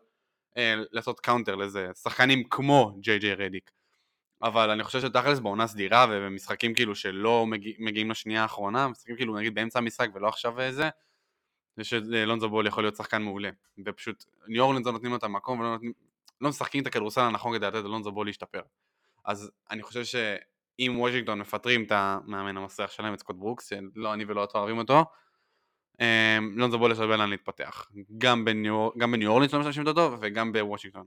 אה, 0.57 0.75
לעשות 0.93 1.21
counter 1.21 1.55
לזה, 1.55 1.89
שחקנים 2.03 2.45
כמו 2.45 2.97
ג'יי 3.01 3.19
ג'יי 3.19 3.35
רדיק. 3.35 3.71
אבל 4.43 4.71
אני 4.71 4.85
חושב 4.85 5.01
שתכלס 5.01 5.39
בעונה 5.39 5.67
סדירה 5.67 6.07
ובמשחקים 6.11 6.75
כאילו 6.75 6.95
שלא 6.95 7.47
מגיע, 7.47 7.73
מגיעים 7.79 8.11
לשנייה 8.11 8.43
האחרונה, 8.43 8.89
משחקים 8.89 9.17
כאילו 9.17 9.37
נגיד 9.37 9.55
באמצע 9.55 9.79
המשחק 9.79 10.09
ולא 10.15 10.29
עכשיו 10.29 10.55
זה 11.76 11.85
שלונזו 11.85 12.49
בול 12.49 12.67
יכול 12.67 12.85
להיות 12.85 12.97
שחקן 12.97 13.23
מעולה. 13.23 13.50
ופשוט 13.87 14.25
ניו 14.47 14.62
אורלינס 14.62 14.87
לא 14.87 14.93
נותנים 14.93 15.12
לו 15.12 15.19
את 15.19 15.25
המקום 15.25 15.61
ולא 15.61 15.71
נותנים, 15.71 15.93
לא 16.41 16.49
משחקים 16.49 16.83
את 16.83 16.87
הכדורסל 16.87 17.21
הנכון 17.21 17.57
כדי 17.57 17.67
לתת 17.67 17.85
ללונזו 17.85 18.12
בול 18.12 18.26
להשתפר. 18.26 18.62
אז 19.25 19.50
אני 19.71 19.83
חושב 19.83 20.05
שאם 20.05 20.95
וושינגטון 20.99 21.38
מפטרים 21.38 21.85
את 21.85 21.93
המאמן 21.93 22.57
המסריח 22.57 22.91
שלהם, 22.91 23.14
את 23.14 23.19
סקוט 23.19 23.37
ברוקס, 23.37 23.69
שלא 23.69 24.14
אני 24.14 24.25
ולא 24.25 24.45
אתה 24.45 24.59
אוהבים 24.59 24.79
אותו, 24.79 25.05
אמ, 26.00 26.59
לונזו 26.59 26.79
בול 26.79 26.93
יש 26.93 26.99
הרבה 26.99 27.17
לאן 27.17 27.31
להתפתח. 27.31 27.91
גם 28.19 28.45
בניו 28.45 28.89
אורלינס 29.26 29.52
לא 29.52 29.61
משתמשים 29.61 29.87
אותו 29.87 30.17
וגם 30.21 30.52
בוושינגטון. 30.52 31.07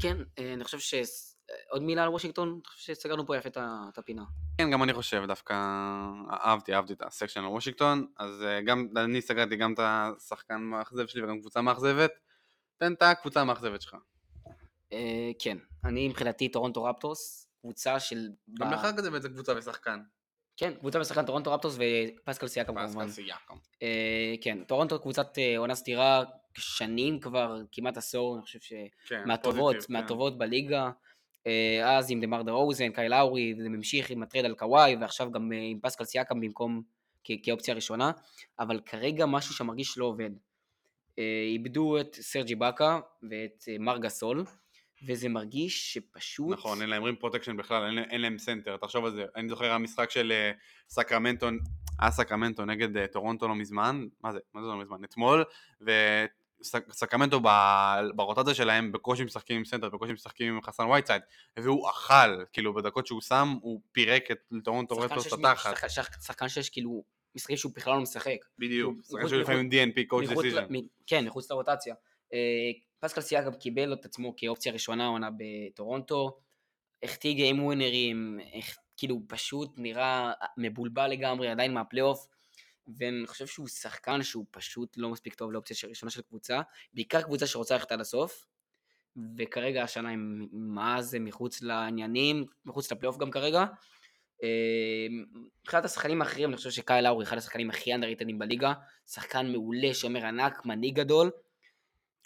כן, 0.00 0.16
אה, 0.38 0.54
אני 0.54 0.64
חושב 0.64 0.78
ש... 0.78 0.94
עוד 1.70 1.82
מילה 1.82 2.02
על 2.02 2.08
וושינגטון? 2.08 2.48
אני 2.48 2.60
חושב 2.64 2.94
שסגרנו 2.94 3.26
פה 3.26 3.36
יפה 3.36 3.48
את 3.58 3.98
הפינה. 3.98 4.22
כן, 4.58 4.70
גם 4.70 4.82
אני 4.82 4.92
חושב, 4.92 5.24
דווקא 5.26 5.54
אהבתי, 6.30 6.74
אהבתי 6.74 6.92
את 6.92 7.02
ה 7.02 7.07
section 7.07 7.40
על 7.40 7.46
וושינגטון, 7.46 8.06
אז 8.18 8.42
אה, 8.42 8.60
גם 8.60 8.88
אני 8.96 9.20
סגרתי 9.20 9.56
גם 9.56 9.72
את 9.72 9.78
השחקן 9.82 10.60
מאכזב 10.60 11.06
שלי 11.06 11.24
וגם 11.24 11.40
קבוצה 11.40 11.60
מאכזבת. 11.60 12.10
תן 12.76 12.92
את 12.92 13.02
הקבוצה 13.02 13.40
המאכזבת 13.40 13.82
שלך. 13.82 13.96
אה, 14.92 15.30
כן, 15.38 15.58
אני 15.84 16.08
מבחינתי 16.08 16.48
טורונטו 16.48 16.84
רפטורס, 16.84 17.48
קבוצה 17.60 18.00
של... 18.00 18.28
גם 18.60 18.70
לך 18.70 18.86
כזה 18.96 19.10
בעצם 19.10 19.28
קבוצה 19.28 19.52
ושחקן. 19.56 20.00
כן, 20.56 20.74
קבוצה 20.74 21.00
ושחקן 21.00 21.26
טורונטו 21.26 21.52
רפטורס 21.52 21.78
ופסקל 21.78 22.46
סיאקם 22.46 22.74
כמובן. 22.74 23.06
פסקל 23.06 23.08
סיאקם. 23.08 23.54
כן, 24.40 24.64
טורונטו 24.64 25.00
קבוצת 25.00 25.38
עונה 25.58 25.74
סדירה 25.74 26.22
שנים 26.58 27.20
כבר, 27.20 27.56
כמעט 27.72 27.96
עשור, 27.96 28.36
אני 28.36 28.42
חושב 28.42 28.58
שמהטובות, 29.04 29.76
כן, 29.76 29.92
מהטובות 29.92 30.32
כן. 30.32 30.38
בליגה. 30.38 30.90
אז 31.84 32.10
עם 32.10 32.20
דמאר 32.20 32.42
דרוזן, 32.42 32.90
קייל 32.90 33.08
לאורי, 33.08 33.54
וזה 33.58 33.68
ממשיך 33.68 34.10
עם 34.10 34.22
הטרייד 34.22 34.44
על 34.44 34.54
קוואי, 34.54 34.96
ועכשיו 35.00 35.30
גם 35.30 35.52
עם 35.52 35.80
פסקל 35.80 36.04
סיאקם 36.04 36.40
במקום 36.40 36.82
כאופציה 37.42 37.74
ראשונה, 37.74 38.10
אבל 38.58 38.80
כרגע 38.86 39.26
משהו 39.26 39.54
שמרגיש 39.54 39.98
לא 39.98 40.04
עובד. 40.04 40.30
איבדו 41.52 42.00
את 42.00 42.14
סרג' 42.14 42.54
איבקה 42.54 43.00
ואת 43.30 43.64
מארק 43.80 44.08
גאסול, 44.08 44.44
וזה 45.06 45.28
מרגיש 45.28 45.94
שפשוט... 45.94 46.52
נכון, 46.52 46.80
אין 46.82 46.90
להם 46.90 47.04
rim 47.04 47.16
protection 47.16 47.56
בכלל, 47.56 47.84
אין, 47.84 47.98
אין 47.98 48.20
להם 48.20 48.38
סנטר, 48.38 48.76
תחשוב 48.76 49.04
על 49.04 49.14
זה. 49.14 49.24
אני 49.36 49.48
זוכר 49.48 49.72
המשחק 49.72 50.10
של 50.10 50.32
סקרמנטו, 50.88 51.46
היה 51.98 52.10
סקרמנטו 52.10 52.64
נגד 52.64 53.06
טורונטו 53.06 53.48
לא 53.48 53.54
מזמן, 53.54 54.06
מה 54.22 54.32
זה, 54.32 54.38
מה 54.54 54.62
זה 54.62 54.68
לא 54.68 54.76
מזמן? 54.76 55.04
אתמול, 55.04 55.44
וסקרמנטו 56.88 57.40
ברוטציה 58.14 58.54
שלהם 58.54 58.92
בקושי 58.92 59.24
משחקים 59.24 59.56
עם 59.56 59.64
סנטר, 59.64 59.88
בקושי 59.88 60.12
משחקים 60.12 60.54
עם 60.54 60.62
חסן 60.62 60.86
וייטסייד, 60.86 61.22
והוא 61.56 61.90
אכל, 61.90 62.44
כאילו 62.52 62.74
בדקות 62.74 63.06
שהוא 63.06 63.20
שם, 63.20 63.54
הוא 63.60 63.80
פירק 63.92 64.30
את 64.30 64.38
טורונטו 64.64 64.98
רפטורס 64.98 65.32
התחת. 65.32 65.90
שחקן 66.20 66.48
שיש 66.48 66.70
כאילו 66.70 67.04
משחקים 67.34 67.56
שהוא 67.56 67.72
בכלל 67.76 67.94
לא 67.94 68.00
משחק. 68.00 68.36
בדיוק, 68.58 68.98
שחקן 69.04 69.28
שהוא 69.28 69.40
לפעמים 69.40 69.70
DNP, 69.70 70.00
coach 70.08 70.28
decision. 70.28 70.66
כן, 71.06 71.26
מחוץ 71.26 71.50
לרוטציה. 71.50 71.94
אה, 72.32 72.38
פסקל 73.00 73.20
סיאקם 73.20 73.52
קיבל 73.52 73.92
את 73.92 74.04
עצמו 74.04 74.34
כאופציה 74.36 74.72
ראשונה 74.72 75.06
עונה 75.06 75.28
בטורונטו, 75.36 76.38
החטיא 77.02 77.34
game 77.34 77.64
winner 77.64 78.13
ים, 78.13 78.38
כאילו 78.96 79.20
פשוט 79.28 79.70
נראה 79.76 80.32
מבולבל 80.56 81.06
לגמרי, 81.06 81.48
עדיין 81.48 81.74
מהפלייאוף, 81.74 82.26
ואני 82.98 83.26
חושב 83.26 83.46
שהוא 83.46 83.68
שחקן 83.68 84.22
שהוא 84.22 84.44
פשוט 84.50 84.96
לא 84.96 85.10
מספיק 85.10 85.34
טוב 85.34 85.52
לאופציה 85.52 85.88
ראשונה 85.88 86.10
של 86.10 86.22
קבוצה, 86.22 86.60
בעיקר 86.94 87.22
קבוצה 87.22 87.46
שרוצה 87.46 87.74
ללכת 87.74 87.92
עד 87.92 88.00
הסוף, 88.00 88.46
וכרגע 89.38 89.82
השנה 89.82 90.10
הם 90.10 90.48
מה 90.52 91.02
זה 91.02 91.18
מחוץ 91.18 91.62
לעניינים, 91.62 92.44
מחוץ 92.64 92.92
לפלייאוף 92.92 93.18
גם 93.18 93.30
כרגע. 93.30 93.64
מבחינת 95.62 95.84
השחקנים 95.84 96.22
האחרים 96.22 96.48
אני 96.48 96.56
חושב 96.56 96.70
שקייל 96.70 97.04
לאורי 97.04 97.24
אחד 97.24 97.36
השחקנים 97.36 97.70
הכי 97.70 97.94
underrated 97.94 98.31
ים 98.31 98.38
בליגה, 98.38 98.72
שחקן 99.06 99.52
מעולה, 99.52 99.94
שומר 99.94 100.26
ענק, 100.26 100.66
מנהיג 100.66 100.96
גדול, 100.96 101.30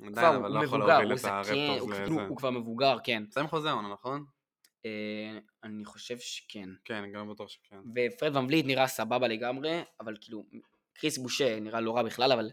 עדיין, 0.06 0.34
אבל 0.34 0.52
לא 0.52 0.64
יכול 0.64 0.78
להוביל 0.78 1.14
את 1.14 1.24
הרפטורס 1.24 1.98
לזה. 2.00 2.04
הוא 2.28 2.36
כבר 2.36 2.50
מבוגר, 2.50 2.96
כן. 3.04 3.22
מסיים 3.28 3.48
חוזה 3.48 3.70
עונה, 3.70 3.92
נכון? 3.92 4.24
אה, 4.84 5.38
אני 5.64 5.84
חושב 5.84 6.18
שכן. 6.18 6.68
כן, 6.84 6.94
אני 6.94 7.12
גם 7.12 7.30
בטוח 7.30 7.48
שכן. 7.48 7.76
ופרד 7.96 8.36
ון 8.36 8.44
וליט 8.44 8.66
נראה 8.66 8.86
סבבה 8.86 9.28
לגמרי, 9.28 9.82
אבל 10.00 10.16
כאילו, 10.20 10.44
קריס 10.94 11.18
בושה 11.18 11.60
נראה 11.60 11.80
לא 11.80 11.96
רע 11.96 12.02
בכלל, 12.02 12.32
אבל 12.32 12.50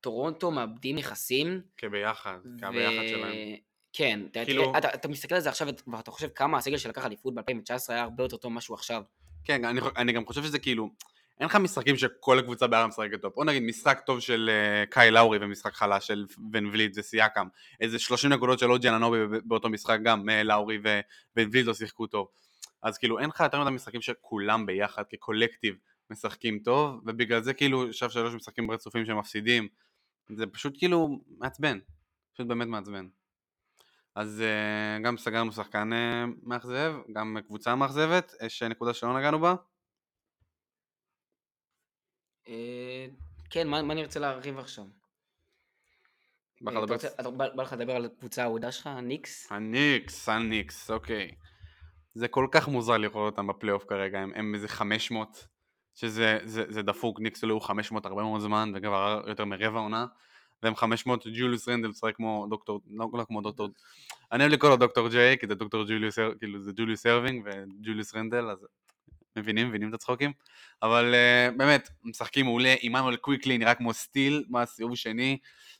טורונטו 0.00 0.50
מאבדים 0.50 0.96
נכסים. 0.96 1.62
כביחד, 1.76 2.38
כביחד 2.58 3.08
שלהם. 3.08 3.32
כן, 3.92 4.20
כאילו... 4.44 4.78
אתה, 4.78 4.94
אתה 4.94 5.08
מסתכל 5.08 5.34
על 5.34 5.40
זה 5.40 5.48
עכשיו 5.48 5.68
ואתה 5.92 6.10
חושב 6.10 6.28
כמה 6.28 6.58
הסגל 6.58 6.76
שלקח 6.76 7.06
אליפות 7.06 7.34
ב-2019 7.34 7.72
היה 7.88 8.02
הרבה 8.02 8.24
יותר 8.24 8.36
טוב 8.36 8.52
משהו 8.52 8.74
עכשיו. 8.74 9.02
כן, 9.44 9.64
אני, 9.64 9.80
אני 9.96 10.12
גם 10.12 10.26
חושב 10.26 10.42
שזה 10.42 10.58
כאילו, 10.58 10.90
אין 11.40 11.46
לך 11.46 11.56
משחקים 11.56 11.96
שכל 11.96 12.38
הקבוצה 12.38 12.66
בערב 12.66 12.88
משחקת 12.88 13.22
טוב. 13.22 13.32
בוא 13.34 13.44
נגיד 13.44 13.62
משחק 13.62 14.00
טוב 14.06 14.20
של 14.20 14.50
uh, 14.50 14.90
קאי 14.90 15.10
לאורי 15.10 15.38
ומשחק 15.40 15.74
חלש 15.74 16.06
של 16.06 16.26
ון 16.52 16.66
וליד 16.66 16.92
וסיאקם. 16.96 17.48
איזה 17.80 17.98
30 17.98 18.32
נקודות 18.32 18.58
של 18.58 18.70
אוג'י 18.70 18.88
אננובי 18.88 19.18
באותו 19.44 19.68
משחק 19.68 19.98
גם, 20.04 20.28
uh, 20.28 20.32
לאורי 20.44 20.78
וון 20.78 21.00
וליד 21.36 21.66
לא 21.66 21.74
שיחקו 21.74 22.06
טוב. 22.06 22.28
אז 22.82 22.98
כאילו 22.98 23.18
אין 23.18 23.28
לך 23.28 23.40
יותר 23.40 23.60
מדי 23.64 23.70
משחקים 23.70 24.00
שכולם 24.00 24.66
ביחד 24.66 25.02
כקולקטיב 25.08 25.76
משחקים 26.10 26.58
טוב, 26.58 27.00
ובגלל 27.06 27.42
זה 27.42 27.54
כאילו 27.54 27.88
עכשיו 27.88 28.10
שלוש 28.10 28.34
משחקים 28.34 28.70
רצופים 28.70 29.04
שמפסידים. 29.06 29.68
זה 30.36 30.46
פשוט 30.46 30.74
כאילו 30.78 31.20
מעצבן. 31.38 31.78
פשוט 32.34 32.46
באמת 32.46 32.66
מעצבן. 32.68 33.08
אז 34.14 34.42
uh, 34.42 35.02
גם 35.02 35.16
סגרנו 35.16 35.52
שחקן 35.52 35.90
מאכזב, 36.42 36.94
גם 37.12 37.36
קבוצה 37.46 37.74
מאכזבת, 37.74 38.34
יש 38.42 38.62
נקודה 38.62 38.94
שלא 38.94 39.18
נגענו 39.18 39.38
בה. 39.38 39.54
אה, 42.48 43.06
כן, 43.50 43.68
מה 43.68 43.80
אני 43.80 44.02
רוצה 44.04 44.20
להרחיב 44.20 44.58
עכשיו? 44.58 44.84
בא 46.60 47.62
לך 47.62 47.72
לדבר 47.72 47.96
על 47.96 48.04
הקבוצה 48.04 48.42
האהודה 48.42 48.72
שלך, 48.72 48.86
הניקס? 48.86 49.52
הניקס, 49.52 50.28
הניקס, 50.28 50.90
אוקיי. 50.90 51.30
זה 52.14 52.28
כל 52.28 52.46
כך 52.50 52.68
מוזר 52.68 52.96
לראות 52.96 53.32
אותם 53.32 53.46
בפלייאוף 53.46 53.84
כרגע, 53.84 54.20
הם, 54.20 54.32
הם 54.34 54.54
איזה 54.54 54.68
500, 54.68 55.46
שזה 55.94 56.38
זה, 56.44 56.64
זה 56.68 56.82
דפוק, 56.82 57.20
ניקס 57.20 57.44
היו 57.44 57.60
500 57.60 58.06
הרבה 58.06 58.22
מאוד 58.22 58.40
זמן, 58.40 58.72
וכבר 58.74 59.22
יותר 59.26 59.44
מרבע 59.44 59.78
עונה, 59.78 60.06
והם 60.62 60.76
500, 60.76 61.26
ג'וליוס 61.26 61.68
רנדל 61.68 61.88
משחק 61.88 62.16
כמו 62.16 62.46
דוקטור, 62.50 62.80
לא, 62.90 63.06
לא 63.12 63.24
כמו 63.24 63.40
דוקטור, 63.40 63.68
אני 64.32 64.42
אוהב 64.42 64.52
לקרוא 64.52 64.70
לו 64.70 64.76
דוקטור 64.76 65.08
ג'יי, 65.08 65.38
כי 65.38 65.46
זה 65.46 65.54
דוקטור 65.54 65.84
ג'וליוס, 65.84 66.18
כאילו 66.38 66.62
זה 66.62 66.72
ג'וליוס 66.76 67.06
הרווינג 67.06 67.46
וג'וליוס 67.46 68.14
רנדל, 68.14 68.50
אז 68.50 68.66
מבינים, 69.36 69.68
מבינים 69.68 69.88
את 69.88 69.94
הצחוקים, 69.94 70.32
אבל 70.82 71.14
אה, 71.14 71.56
באמת, 71.56 71.88
משחקים 72.04 72.46
מעולה, 72.46 72.74
עמנואל 72.80 73.16
קוויקלי 73.16 73.58
נראה 73.58 73.74
כמו 73.74 73.92
steal, 73.92 74.44
מהסיבוב 74.48 74.94
שני, 74.94 75.38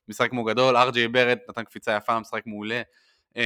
משחק 0.09 0.31
כמו 0.31 0.45
גדול, 0.45 0.77
ארג'יי 0.77 1.09
בארט 1.09 1.39
נתן 1.49 1.65
קפיצה 1.65 1.97
יפה, 1.97 2.21
משחק 2.21 2.43
מעולה. 2.47 2.83
אה, 3.35 3.39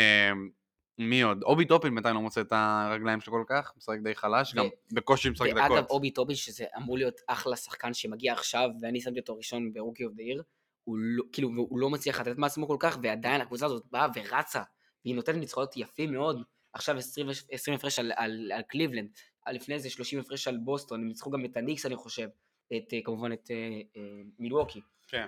מי 0.98 1.22
עוד? 1.22 1.42
אובי 1.42 1.64
טופין 1.64 1.94
בינתיים 1.94 2.14
לא 2.14 2.20
מוצא 2.20 2.40
את 2.40 2.52
הרגליים 2.52 3.20
שלו 3.20 3.32
כל 3.32 3.44
כך, 3.48 3.72
משחק 3.76 3.98
די 4.02 4.14
חלש. 4.14 4.54
גם 4.54 4.66
בקושי 4.92 5.30
משחק 5.30 5.50
דקות. 5.50 5.70
ואגב, 5.70 5.84
אובי 5.90 6.10
טופין, 6.10 6.36
שזה 6.36 6.64
אמור 6.76 6.98
להיות 6.98 7.20
אחלה 7.26 7.56
שחקן 7.56 7.94
שמגיע 7.94 8.32
עכשיו, 8.32 8.70
ואני 8.80 9.00
שמתי 9.00 9.20
אותו 9.20 9.36
ראשון 9.36 9.72
ב 9.72 9.77
rookie 9.77 10.04
of 10.04 10.14
the 10.14 10.22
year, 10.22 10.42
הוא 10.84 10.96
לא, 10.98 11.24
כאילו, 11.32 11.48
הוא 11.48 11.78
לא 11.78 11.90
מצליח 11.90 12.20
לתת 12.20 12.38
מעצמו 12.38 12.68
כל 12.68 12.76
כך, 12.80 12.98
ועדיין 13.02 13.40
הקבוצה 13.40 13.66
הזאת 13.66 13.84
באה 13.90 14.06
ורצה, 14.14 14.62
והיא 15.04 15.14
נותנת 15.14 15.36
ניצחונות 15.36 15.76
יפים 15.76 16.12
מאוד, 16.12 16.42
עכשיו 16.72 16.96
20, 16.96 17.28
20 17.50 17.74
הפרש 17.74 17.98
על, 17.98 18.12
על, 18.16 18.52
על 18.54 18.62
קליבלנד, 18.62 19.08
לפני 19.52 19.78
זה 19.78 19.90
30 19.90 20.20
הפרש 20.20 20.48
על 20.48 20.56
בוסטון, 20.56 21.00
הם 21.00 21.08
ניצחו 21.08 21.30
גם 21.30 21.44
את 21.44 21.56
הניקס 21.56 21.86
אני 21.86 21.96
חושב, 21.96 22.28
את, 22.76 22.94
אה, 22.94 22.98
כמובן 23.04 23.32
את 23.32 23.50
אה, 23.50 23.80
אה, 23.96 24.22
מילווקי. 24.38 24.80
כן. 25.08 25.26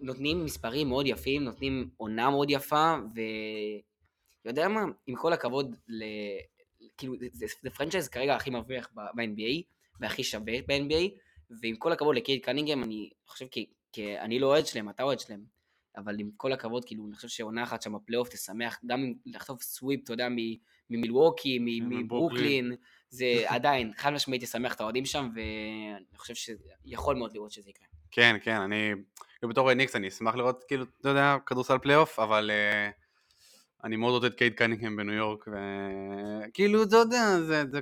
נותנים 0.00 0.44
מספרים 0.44 0.88
מאוד 0.88 1.06
יפים, 1.06 1.44
נותנים 1.44 1.90
עונה 1.96 2.30
מאוד 2.30 2.50
יפה, 2.50 2.96
ויודע 4.44 4.68
מה, 4.68 4.84
עם 5.06 5.16
כל 5.16 5.32
הכבוד, 5.32 5.76
ל... 5.88 6.04
כאילו 6.98 7.14
זה, 7.32 7.46
זה 7.62 7.70
franchise 7.70 8.08
כרגע 8.08 8.36
הכי 8.36 8.50
מרוויח 8.50 8.90
ב-NBA, 8.94 9.62
והכי 10.00 10.24
שווה 10.24 10.54
ב-NBA, 10.66 11.10
ועם 11.60 11.76
כל 11.76 11.92
הכבוד 11.92 12.16
לקייד 12.16 12.44
קנינגהם, 12.44 12.82
אני 12.82 13.10
חושב 13.26 13.46
כי, 13.46 13.66
כי 13.92 14.18
אני 14.18 14.38
לא 14.38 14.46
אוהד 14.46 14.66
שלהם, 14.66 14.88
אתה 14.88 15.02
אוהד 15.02 15.20
שלהם, 15.20 15.44
אבל 15.96 16.20
עם 16.20 16.30
כל 16.36 16.52
הכבוד, 16.52 16.84
כאילו, 16.84 17.06
אני 17.06 17.14
חושב 17.14 17.28
שעונה 17.28 17.62
אחת 17.62 17.82
שם 17.82 17.92
בפלייאוף 17.92 18.28
תשמח, 18.28 18.80
גם 18.86 19.00
אם 19.00 19.14
לחטוף 19.26 19.62
sweep, 19.62 20.00
אתה 20.04 20.12
יודע, 20.12 20.28
ממילווקי, 20.90 21.58
מברוקלין, 21.80 22.72
זה 23.10 23.26
עדיין, 23.46 23.92
חד 23.96 24.10
משמעית 24.12 24.42
ישמח 24.42 24.74
את 24.74 24.80
האוהדים 24.80 25.04
שם, 25.04 25.28
ואני 25.34 26.16
חושב 26.16 26.34
שיכול 26.34 27.16
מאוד 27.16 27.32
לראות 27.34 27.52
שזה 27.52 27.70
יקרה. 27.70 27.86
כן, 28.10 28.36
כן, 28.42 28.60
אני, 28.60 28.92
בתור 29.42 29.74
ניקס 29.74 29.96
אני 29.96 30.08
אשמח 30.08 30.34
לראות, 30.34 30.64
כאילו, 30.68 30.84
אתה 31.00 31.08
יודע, 31.08 31.36
כדורסל 31.46 31.78
פלייאוף, 31.78 32.18
אבל 32.18 32.50
אה, 32.50 33.84
אני 33.84 33.96
מאוד 33.96 34.14
רוצה 34.14 34.26
את 34.26 34.34
קייד 34.34 34.54
קנינגהם 34.54 34.96
בניו 34.96 35.14
יורק, 35.14 35.48
וכאילו, 35.48 36.82
אתה 36.82 36.96
יודע, 36.96 37.40
זה, 37.40 37.64
זה, 37.70 37.80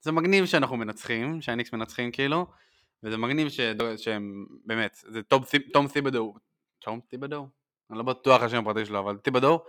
זה 0.00 0.12
מגניב 0.12 0.46
שאנחנו 0.46 0.76
מנצחים, 0.76 1.42
שהניקס 1.42 1.72
מנצחים 1.72 2.10
כאילו, 2.10 2.46
וזה 3.02 3.16
מגניב 3.16 3.48
ש... 3.48 3.60
שהם, 3.96 4.46
באמת, 4.64 5.04
זה 5.08 5.22
תום 5.72 5.86
טיבדו, 5.88 6.34
תום 6.78 7.00
טיבדו? 7.10 7.48
אני 7.90 7.98
לא 7.98 8.04
בטוח 8.04 8.42
השם 8.42 8.58
הפרטי 8.58 8.86
שלו, 8.86 8.98
אבל 8.98 9.16
טיבדו, 9.16 9.64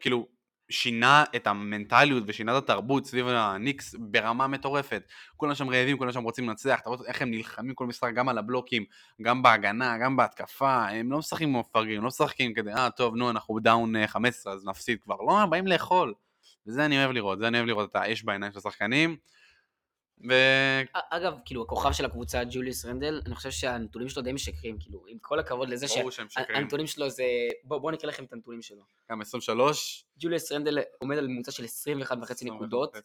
כאילו, 0.00 0.28
שינה 0.70 1.24
את 1.36 1.46
המנטליות 1.46 2.24
ושינה 2.26 2.58
את 2.58 2.62
התרבות 2.62 3.06
סביב 3.06 3.28
הניקס 3.28 3.94
ברמה 3.98 4.46
מטורפת. 4.46 5.02
כולם 5.36 5.54
שם 5.54 5.68
רעבים, 5.68 5.98
כולם 5.98 6.12
שם 6.12 6.22
רוצים 6.22 6.48
לנצח, 6.48 6.78
אתה 6.80 6.90
רואה 6.90 7.00
איך 7.06 7.22
הם 7.22 7.30
נלחמים 7.30 7.74
כל 7.74 7.86
משחק, 7.86 8.12
גם 8.14 8.28
על 8.28 8.38
הבלוקים, 8.38 8.84
גם 9.22 9.42
בהגנה, 9.42 9.98
גם 9.98 10.16
בהתקפה, 10.16 10.88
הם 10.88 11.12
לא 11.12 11.18
משחקים 11.18 11.48
כמו 11.48 11.60
מפגרים, 11.60 12.02
לא 12.02 12.06
משחקים 12.06 12.54
כדי, 12.54 12.72
אה 12.72 12.90
טוב 12.90 13.16
נו 13.16 13.30
אנחנו 13.30 13.58
down 13.60 14.06
15 14.06 14.52
אה, 14.52 14.56
אז 14.56 14.66
נפסיד 14.66 14.98
כבר, 15.02 15.16
לא, 15.28 15.46
באים 15.46 15.66
לאכול. 15.66 16.14
וזה 16.66 16.84
אני 16.84 16.98
אוהב 16.98 17.10
לראות, 17.10 17.38
זה 17.38 17.48
אני 17.48 17.58
אוהב 17.58 17.68
לראות 17.68 17.90
את 17.90 17.96
האש 17.96 18.22
בעיניים 18.22 18.52
של 18.52 18.58
השחקנים. 18.58 19.16
ו... 20.28 20.34
אגב, 21.10 21.34
כאילו, 21.44 21.62
הכוכב 21.62 21.92
של 21.92 22.04
הקבוצה, 22.04 22.42
ג'וליוס 22.50 22.84
רנדל, 22.84 23.22
אני 23.26 23.34
חושב 23.34 23.50
שהנתונים 23.50 24.08
שלו 24.08 24.22
די 24.22 24.32
משקרים, 24.32 24.78
כאילו, 24.80 25.04
עם 25.08 25.18
כל 25.20 25.38
הכבוד 25.38 25.68
לזה 25.68 25.86
שהנתונים 25.88 26.86
שלו 26.86 27.10
זה... 27.10 27.24
בואו 27.64 27.80
בוא 27.80 27.92
נקרא 27.92 28.08
לכם 28.08 28.24
את 28.24 28.32
הנתונים 28.32 28.62
שלו. 28.62 28.82
גם 29.10 29.20
23. 29.20 30.04
ג'וליוס 30.18 30.52
רנדל 30.52 30.78
עומד 30.98 31.18
על 31.18 31.26
ממוצע 31.26 31.52
של 31.52 31.64
21 31.64 32.18
וחצי 32.22 32.44
נקודות, 32.44 32.96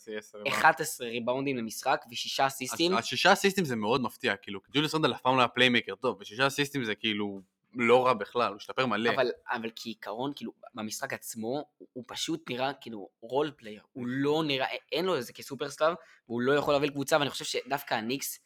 11 0.48 1.08
ריבאונדים 1.08 1.58
למשחק 1.58 2.06
ושישה 2.12 2.48
אסיסטים. 2.48 2.94
השישה 2.94 3.34
אסיסטים 3.34 3.66
זה 3.66 3.76
מאוד 3.76 4.02
מפתיע, 4.02 4.36
כאילו, 4.36 4.60
ג'וליוס 4.74 4.96
רנדל 4.96 5.14
אף 5.14 5.22
פעם 5.22 5.36
לא 5.36 5.42
היה 5.42 5.48
playmaker 5.48 5.96
טוב, 5.96 6.18
ושישה 6.20 6.48
אסיסטים 6.48 6.84
זה 6.84 6.96
כאילו 6.96 7.42
לא 7.74 8.06
רע 8.06 8.14
בכלל, 8.14 8.48
הוא 8.48 8.58
השתפר 8.58 8.86
מלא. 8.86 9.10
אבל, 9.10 9.32
אבל 9.52 9.70
כעיקרון, 9.76 10.32
כאילו, 10.36 10.52
במשחק 10.76 11.14
עצמו, 11.14 11.66
הוא 11.94 12.04
פשוט 12.08 12.50
נראה 12.50 12.74
כאילו 12.74 13.10
role 13.22 13.52
player. 13.58 13.82
הוא 13.94 14.08
לא 14.08 14.44
נראה, 14.48 14.68
אין 14.92 15.06
לו 15.06 15.16
איזה 15.16 15.34
כסופרסטאר, 15.34 15.94
והוא 16.28 16.42
לא 16.42 16.52
יכול 16.52 16.74
להוביל 16.74 16.90
קבוצה, 16.90 17.18
ואני 17.18 17.30
חושב 17.30 17.46
שדווקא 17.46 17.94
הניקס, 17.94 18.40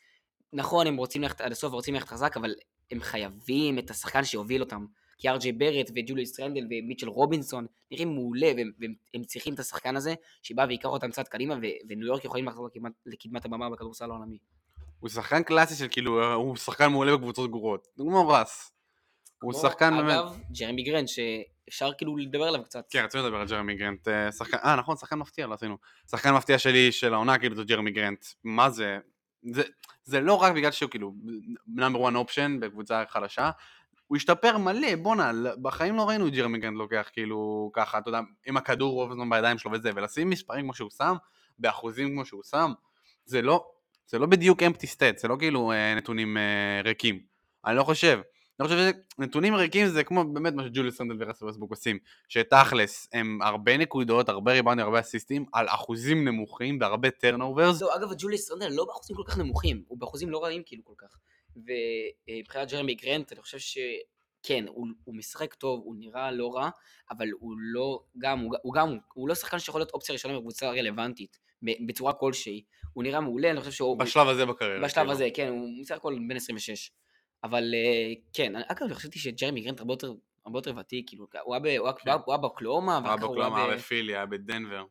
נכון, 0.54 0.88
הם 0.88 0.98
רוצים 0.98 1.22
ללכת 1.22 1.42
עד 1.42 1.52
הסוף 1.52 1.74
ורוצים 1.74 1.94
ללכת 1.94 2.08
חזק, 2.08 2.38
אבל 2.38 2.54
הם 2.92 3.00
חייבים 3.00 3.80
את 3.80 3.90
השחקן 3.90 4.24
שיוביל 4.24 4.62
אותם. 4.62 4.86
כי 5.18 5.30
ארג'יי 5.30 5.52
בארט 5.52 5.92
וג'וליוס 5.96 6.40
רנדל 6.40 6.64
ומיטשל 6.66 7.10
רובינסון 7.10 7.66
נראים 7.92 8.14
מעולה, 8.14 8.52
והם, 8.58 8.72
והם 9.14 9.24
צריכים 9.24 9.54
את 9.54 9.60
השחקן 9.60 9.96
הזה, 9.96 10.14
שבא 10.42 10.66
ויקח 10.70 10.86
אותם 10.86 11.12
קצת 11.12 11.28
קדימה, 11.28 11.56
וניו 11.90 12.08
יורק 12.08 12.26
יכולים 12.26 12.46
לחזור 12.46 12.68
לקדמת, 12.68 12.92
לקדמת 13.06 13.46
הבמה 13.46 13.70
בכדורסל 13.70 14.12
העולמי. 14.12 14.38
הוא 15.00 15.10
שחקן 15.10 15.44
קלאסי 15.44 15.76
של 15.76 15.88
כאילו, 15.92 16.34
הוא 16.34 16.56
שחקן 16.56 16.88
מעולה 16.88 17.18
בקבוצות 17.18 17.52
גרועות. 17.52 17.88
כמו 17.98 18.28
רס. 18.28 18.73
הוא 19.44 19.54
שחקן 19.54 19.98
באמת... 19.98 20.12
אגב, 20.12 20.40
ג'רמי 20.60 20.84
גרנט, 20.84 21.08
שאפשר 21.08 21.94
כאילו 21.98 22.18
לדבר 22.18 22.44
עליו 22.44 22.64
קצת. 22.64 22.86
כן, 22.90 23.04
רצינו 23.04 23.24
לדבר 23.24 23.38
על 23.38 23.48
ג'רמי 23.48 23.76
גרנט. 23.76 24.08
אה, 24.08 24.32
שחקן, 24.32 24.58
אה, 24.58 24.76
נכון, 24.76 24.98
שחקן 24.98 25.16
מפתיע, 25.16 25.48
לא 25.48 25.54
עשינו. 25.54 25.78
שחקן 26.12 26.34
מפתיע 26.34 26.58
שלי 26.58 26.92
של 26.92 27.14
העונה, 27.14 27.38
כאילו, 27.38 27.56
זה 27.56 27.64
ג'רמי 27.64 27.92
גרנט. 27.92 28.26
מה 28.44 28.70
זה? 28.70 28.98
זה, 29.52 29.64
זה 30.04 30.22
לא 30.22 30.34
רק 30.34 30.54
בגלל 30.54 30.72
שהוא 30.72 30.90
כאילו 30.90 31.14
number 31.68 32.08
1 32.08 32.16
option 32.16 32.58
בקבוצה 32.60 33.04
חלשה, 33.10 33.50
הוא 34.08 34.18
השתפר 34.18 34.58
מלא, 34.58 34.96
בואנה, 34.96 35.32
בחיים 35.62 35.96
לא 35.96 36.10
ראינו 36.10 36.28
את 36.28 36.34
ג'רמי 36.34 36.58
גרנט 36.58 36.78
לוקח 36.78 37.10
כאילו 37.14 37.72
ככה, 37.74 37.98
אתה 37.98 38.10
יודע, 38.10 38.20
עם 38.46 38.58
הכדור 38.58 38.94
רוב 38.94 39.12
הזמן 39.12 39.30
בידיים 39.30 39.58
שלו 39.58 39.72
וזה, 39.72 39.92
ולשים 39.96 40.30
מספרים 40.30 40.66
כמו 40.66 40.74
שהוא 40.74 40.90
שם, 40.90 41.16
באחוזים 41.60 42.10
כמו 42.12 42.26
שהוא 42.26 42.44
שם, 42.44 42.72
זה 43.26 43.42
לא, 43.42 43.66
זה 44.08 44.20
לא 44.20 44.26
בדיוק 44.26 44.64
empty 44.64 44.88
stat, 44.88 45.18
זה 45.18 45.28
לא 45.28 45.36
כאילו 45.40 45.72
אה, 45.72 45.96
נתונים 45.96 46.38
אה, 46.38 46.82
ריקים. 46.84 47.20
אני 47.66 47.78
לא 47.78 47.84
חושב. 47.84 48.22
אני 48.60 48.68
חושב 48.68 48.92
שנתונים 49.18 49.56
ריקים 49.56 49.88
זה 49.88 50.04
כמו 50.04 50.34
באמת 50.34 50.54
מה 50.54 50.64
שג'וליוס 50.64 50.98
רנדל 50.98 51.16
וראסל 51.20 51.46
ווסטבוק 51.46 51.72
עושים, 51.72 52.00
שתכלס 52.30 53.08
הם 53.14 53.42
הרבה 53.42 53.78
נקודות, 53.78 54.30
הרבה 54.30 54.52
ריבאונדים, 54.52 54.86
הרבה 54.86 55.00
אסיסטים, 55.00 55.46
על 55.54 55.66
אחוזים 55.70 56.28
נמוכים 56.28 56.78
והרבה 56.82 57.12
turnovers. 57.12 57.82
לא, 57.82 57.96
אגב 57.96 58.08
ג'וליוס 58.18 58.48
רנדל 58.48 58.70
לא 58.70 58.86
באחוזים 58.86 59.16
כל 59.16 59.24
כך 59.28 59.38
נמוכים, 59.38 59.84
הוא 59.88 60.00
באחוזים 60.00 60.30
לא 60.30 60.44
רעים 60.44 60.62
כאילו 60.66 60.84
כל 60.84 60.94
כך. 60.98 61.18
ומבחינת 61.56 62.72
ג'רמי 62.72 62.96
גרנט 62.96 63.32
אני 63.32 63.42
חושב 63.42 63.58
שכן, 63.60 64.66
הוא, 64.68 64.88
הוא 65.04 65.16
משחק 65.16 65.54
טוב, 65.54 65.82
הוא 65.84 65.96
נראה 65.98 66.32
לא 66.32 66.56
רע, 66.56 66.70
אבל 67.12 67.28
הוא 67.40 67.54
לא, 67.60 68.04
גם, 68.18 68.40
הוא, 68.40 68.56
הוא 68.62 68.74
גם, 68.74 68.98
הוא 69.14 69.30
לא 69.30 69.36
שחקן 69.36 69.60
שיכול 69.60 69.82
להיות 69.82 69.92
אופציה 69.92 70.14
ראשונה 70.14 70.38
בקבוצה 70.38 70.70
רלוונטית, 70.70 71.40
בצורה 71.88 72.14
כלשהי. 72.14 72.64
הוא 72.94 73.04
נראה 73.04 73.22
מעולה, 73.22 73.52
אני 73.52 73.60
חושב 73.60 73.72
שהוא... 73.72 74.00
בשלב 74.00 74.28
הזה 74.28 74.46
בקריירה. 74.46 74.84
בשלב 74.84 74.96
כאילו. 74.96 75.12
הזה, 75.12 75.28
כן, 75.34 75.48
הוא 75.48 75.70
בסך 75.82 75.96
הכל 75.96 76.20
בן 76.28 76.36
26. 76.36 76.92
אבל 77.44 77.74
אה, 77.74 78.14
כן, 78.34 78.54
אגב, 78.56 78.94
חשבתי 78.94 79.20
שג'רמי 79.20 79.62
גרנט 79.62 79.80
הרבה 79.80 79.94
יותר, 79.94 80.14
הרבה 80.46 80.60
יותר 80.60 80.74
ותיק, 80.80 81.08
כאילו, 81.08 81.28
הוא 81.44 81.56
היה 81.56 82.38
באוקלהומה, 82.38 82.98
הוא 82.98 83.08
היה 83.08 83.18
באוקלהומה, 83.18 83.66
היה 83.66 83.76
בפילי, 83.76 84.16
היה 84.16 84.26
בדנבר. 84.26 84.86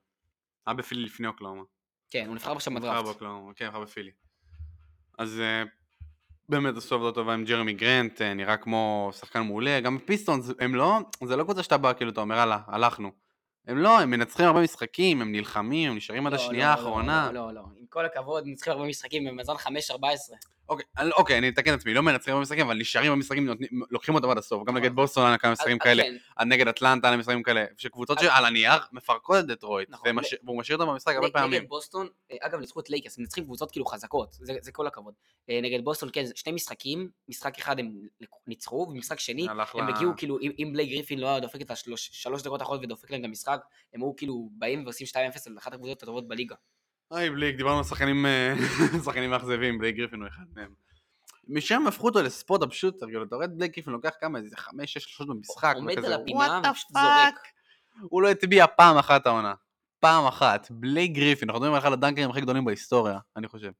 היה 0.66 0.74
בפילי 0.74 1.02
לפני 1.02 1.26
אוקלהומה. 1.26 1.62
כן, 2.10 2.26
הוא 2.26 2.34
נבחר 2.34 2.52
עכשיו 2.52 2.74
בדראפט. 2.74 2.98
נבחר 2.98 3.02
באוקלהומה, 3.02 3.54
כן, 3.54 3.66
נבחר 3.66 3.80
בפילי. 3.80 4.10
אז 5.18 5.40
אה, 5.40 5.62
באמת 6.48 6.76
עשו 6.76 6.94
עבודה 6.94 7.12
טובה 7.12 7.34
עם 7.34 7.44
ג'רמי 7.44 7.72
גרנט, 7.72 8.22
אה, 8.22 8.34
נראה 8.34 8.56
כמו 8.56 9.10
שחקן 9.12 9.40
מעולה, 9.40 9.80
גם 9.80 9.98
פיסטונס, 9.98 10.50
הם 10.58 10.74
לא, 10.74 10.98
זה 11.24 11.36
לא 11.36 11.44
קבוצה 11.44 11.62
שאתה 11.62 11.78
בא, 11.78 11.92
כאילו, 11.92 12.10
אתה 12.10 12.20
אומר, 12.20 12.38
הלאה, 12.38 12.58
הלכנו. 12.66 13.10
הם 13.66 13.78
לא, 13.78 14.00
הם 14.00 14.10
מנצחים 14.10 14.46
הרבה 14.46 14.60
משחקים, 14.62 15.22
הם 15.22 15.32
נלחמים, 15.32 15.90
הם 15.90 15.96
נשארים 15.96 16.26
עד 16.26 16.32
לא, 16.32 16.38
השנייה 16.38 16.68
לא, 16.68 16.74
לא, 16.74 16.78
האחרונה. 16.78 17.30
לא, 17.32 17.46
לא, 17.46 17.54
לא, 17.54 17.62
עם 17.76 17.86
כל 17.86 18.06
הכבוד, 18.06 18.46
מנצחים 18.46 18.72
הרבה 18.72 18.86
משחקים 18.86 19.24
במאזן 19.24 19.52
5-14. 19.52 19.56
אוקיי, 20.72 21.10
אוקיי, 21.18 21.38
אני 21.38 21.48
אתקן 21.48 21.74
את 21.74 21.78
עצמי, 21.78 21.94
לא 21.94 22.02
מנצחים 22.02 22.34
במשחקים, 22.34 22.66
אבל 22.66 22.78
נשארים 22.78 23.12
במשחקים, 23.12 23.48
לוקחים 23.90 24.14
אותם 24.14 24.30
עד 24.30 24.38
הסוף. 24.38 24.64
גם 24.66 24.76
נגד 24.76 24.92
בוסטון 24.94 25.26
היה 25.26 25.38
כמה 25.38 25.52
משחקים 25.52 25.78
כאלה, 25.78 26.02
כן. 26.02 26.48
נגד 26.48 26.68
אטלנטה 26.68 27.08
היה 27.08 27.16
משחקים 27.16 27.42
כאלה, 27.42 27.64
שקבוצות 27.76 28.18
שעל 28.18 28.44
הנייר 28.44 28.80
מפרקות 28.92 29.38
את 29.38 29.46
דטרויט, 29.46 29.90
נכון, 29.90 30.10
והוא 30.44 30.58
משאיר 30.58 30.78
אותם 30.78 30.90
במשחק 30.90 31.14
הרבה 31.14 31.30
פעמים. 31.30 31.60
נגד 31.60 31.68
בוסטון, 31.68 32.08
אה, 32.32 32.36
אגב, 32.40 32.60
ניצחו 32.60 32.80
את 32.80 32.90
לייקס, 32.90 33.18
הם 33.18 33.22
מנצחים 33.22 33.44
קבוצות 33.44 33.70
כאילו 33.70 33.86
חזקות, 33.86 34.36
זה 34.40 34.72
כל 34.72 34.86
הכבוד. 34.86 35.14
אה, 35.50 35.60
נגד 35.62 35.84
בוסטון, 35.84 36.08
כן, 36.12 36.24
שני 36.34 36.52
משחקים, 36.52 37.10
משחק 37.28 37.58
אחד 37.58 37.78
הם 37.78 37.92
ניצחו, 38.46 38.86
ומשחק 38.90 39.20
שני, 39.20 39.46
הם 39.74 39.88
הגיעו 39.88 40.12
כאילו, 40.16 40.38
אם 40.40 40.70
בלייק 40.72 40.86
גריפין 40.86 41.18
לא 41.18 41.26
היה 41.26 41.40
דופק 41.40 41.60
את 41.60 41.70
השלוש 41.70 42.42
דקות 42.42 42.60
האחרונות 42.60 42.84
ודופק 42.84 43.10
להם 43.10 43.20
את 43.20 43.24
המשחק, 43.24 43.60
הם 43.94 44.02
היו 44.02 44.16
כאילו 44.16 44.48
באים 44.52 44.84
ועושים 44.84 45.06
2-0 45.06 45.16
על 45.46 45.58
אחת 45.58 45.72
הקבוצות 45.72 46.02
הטובות 46.02 46.28
בליגה. 46.28 46.54
היי 47.12 47.30
בלייק, 47.30 47.56
דיברנו 47.56 47.78
על 47.78 47.84
שחקנים 47.84 48.22
מאכזבים, 49.30 49.78
בלייק 49.78 49.92
גריפין 49.92 50.20
הוא 50.20 50.28
אחד 50.28 50.44
מהם. 50.56 50.74
משם 51.48 51.86
הפכו 51.86 52.06
אותו 52.08 52.22
ל 52.22 52.30
spot 52.30 52.62
up 52.62 52.71
shooter, 52.71 53.04
כאילו, 53.04 53.24
אתה 53.24 53.36
רואה 53.36 53.46
את 53.46 53.56
בלייק 53.56 53.74
גריפין 53.74 53.92
לוקח 53.92 54.12
כמה, 54.20 54.38
איזה 54.38 54.56
חמש, 54.56 54.92
שש 54.92 55.04
שלושות 55.04 55.28
במשחק, 55.28 55.74
עומד 55.76 56.04
על 56.04 56.12
הפינה 56.12 56.60
וזורק. 56.90 57.34
הוא 58.02 58.22
לא 58.22 58.28
הטביע 58.28 58.66
פעם 58.76 58.96
אחת 58.96 59.26
העונה. 59.26 59.54
פעם 60.00 60.26
אחת. 60.26 60.66
בלייק 60.70 61.12
גריפין, 61.12 61.48
אנחנו 61.50 61.60
מדברים 61.60 61.74
על 61.74 61.80
אחד 61.80 61.92
הדנקרים 61.92 62.30
הכי 62.30 62.40
גדולים 62.40 62.64
בהיסטוריה, 62.64 63.18
אני 63.36 63.48
חושב. 63.48 63.70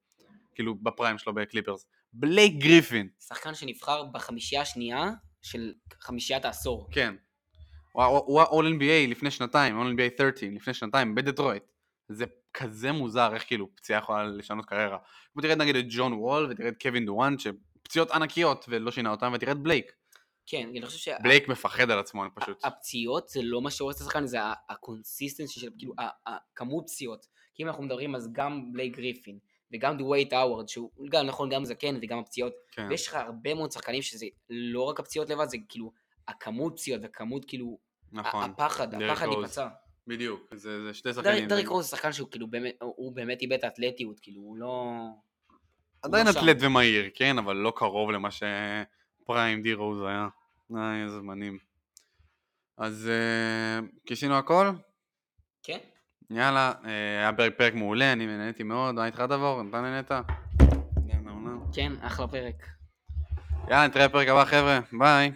כאילו, 0.55 0.75
ב 0.75 0.82
prime 0.82 1.19
שלו 1.19 1.35
בקליפרס. 1.35 1.87
בלייק 2.13 2.55
גריפין. 2.59 3.09
שחקן 3.21 3.55
שנבחר 3.55 4.05
בחמישייה 4.05 4.63
השנייה 4.63 5.11
של 5.43 5.73
חמישיית 6.01 6.45
העשור. 6.45 6.89
כן. 6.91 7.15
הוא 7.93 8.41
היה 8.41 8.49
All 8.49 8.79
NBA 8.79 9.11
לפני 9.11 9.31
שנתיים, 9.31 9.81
All 9.81 9.95
NBA 9.95 10.17
13 10.17 10.49
לפני 10.49 10.75
שנתיים, 10.75 11.15
בדטרויט. 11.15 11.63
זה 12.09 12.25
כזה 12.55 12.93
מוזר 12.93 13.35
איך 13.35 13.47
כאילו 13.47 13.77
פציעה 13.77 13.99
יכולה 13.99 14.25
לשנות 14.25 14.67
קריירה. 14.67 14.99
ותראה 15.37 15.55
נגיד 15.55 15.77
את 15.77 15.85
ג'ון 15.89 16.13
וול 16.13 16.49
ותראה 16.51 16.69
את 16.69 16.83
קווין 16.83 17.07
דורנט 17.07 17.41
שפציעות 17.41 18.11
ענקיות 18.11 18.65
ולא 18.69 18.91
שינה 18.91 19.11
אותם 19.11 19.33
ותראה 19.35 19.53
את 19.53 19.59
בלייק. 19.59 19.93
כן, 20.47 20.69
אני 20.71 20.87
חושב 20.87 20.99
ש... 20.99 21.09
בלייק 21.23 21.49
מפחד 21.49 21.91
על 21.91 21.99
עצמו, 21.99 22.25
פשוט. 22.35 22.65
הפציעות 22.65 23.29
זה 23.29 23.41
לא 23.43 23.63
מה 23.63 23.71
שהורס 23.71 23.97
את 23.97 24.01
השחקן, 24.01 24.27
זה 24.27 24.39
ה 24.69 24.76
consistency 24.76 25.61
של, 25.61 25.69
כאילו, 25.79 25.95
הכמות 26.27 26.85
פציעות. 26.87 27.27
כי 27.55 27.63
אם 27.63 27.69
אנחנו 27.69 27.83
מדברים 27.83 28.15
אז 28.15 28.33
גם 28.33 28.73
בלייק 28.73 28.97
גריפין 28.97 29.39
וגם 29.73 29.97
דווייט 29.97 30.33
האוורד, 30.33 30.69
שהוא 30.69 30.91
גם 31.09 31.27
נכון, 31.27 31.51
גם 31.51 31.65
זקן 31.65 31.99
וגם 32.03 32.19
הפציעות. 32.19 32.53
כן. 32.73 32.87
ויש 32.91 33.09
לך 33.09 33.15
הרבה 33.15 33.55
מאוד 33.55 33.73
שחקנים 33.73 34.03
שזה 34.03 34.27
לא 34.51 34.83
רק 34.83 35.01
הפציעות 35.01 35.31
לבד, 35.31 35.49
זה 35.49 35.57
כאילו 35.69 35.93
הכמות 36.29 36.73
פציעות 36.77 37.01
וכמות 37.05 37.45
כאילו... 37.45 37.79
נכון. 38.13 38.51
הפחד, 38.51 38.95
הפחד 38.95 39.27
להיפצע. 39.27 39.69
בדיוק, 40.07 40.55
זה, 40.55 40.85
זה 40.85 40.95
שתי 40.95 41.13
שחקנים. 41.13 41.49
דריק 41.49 41.69
רוז 41.69 41.85
זה 41.85 41.91
שחקן 41.91 42.13
שהוא 42.13 42.29
כאילו 42.31 42.47
באמת, 42.47 42.75
הוא 42.81 43.13
באמת 43.17 43.43
איבד 43.43 43.53
את 43.53 43.65
האתלטיות, 43.65 44.21
כאילו 44.21 44.41
הוא 44.41 44.57
לא... 44.57 44.95
עדיין 46.03 46.27
לא 46.27 46.31
אתלט 46.31 46.57
ומהיר, 46.61 47.11
כן, 47.15 47.39
אבל 47.39 47.57
לא 47.57 47.73
קרוב 47.77 48.11
למה 48.11 48.29
ש 48.31 48.68
prime 48.68 49.63
די 49.63 49.75
רוז 49.75 50.03
היה. 50.03 50.29
איי, 50.77 51.05
איזה 51.05 51.19
זמנים. 51.19 51.59
אז 52.77 53.11
uh, 53.11 53.85
כיסינו 54.07 54.39
הכל? 54.39 54.71
כן. 55.63 55.79
יאללה, 56.31 56.73
uh, 56.83 56.87
היה 56.87 57.33
פרק 57.33 57.53
פרק 57.57 57.75
מעולה, 57.75 58.13
אני 58.13 58.27
נהניתי 58.27 58.63
מאוד, 58.63 58.95
מה 58.95 59.07
איתך 59.07 59.25
דבור? 59.29 59.63
אתה 59.71 59.81
נהנית? 59.81 60.11
כן, 61.73 61.93
אחלה 62.01 62.27
פרק. 62.29 62.67
יאללה, 63.69 63.87
נתראה 63.87 64.09
בפרק 64.09 64.29
הבא 64.29 64.45
חבר'ה, 64.45 64.81
ביי. 64.93 65.33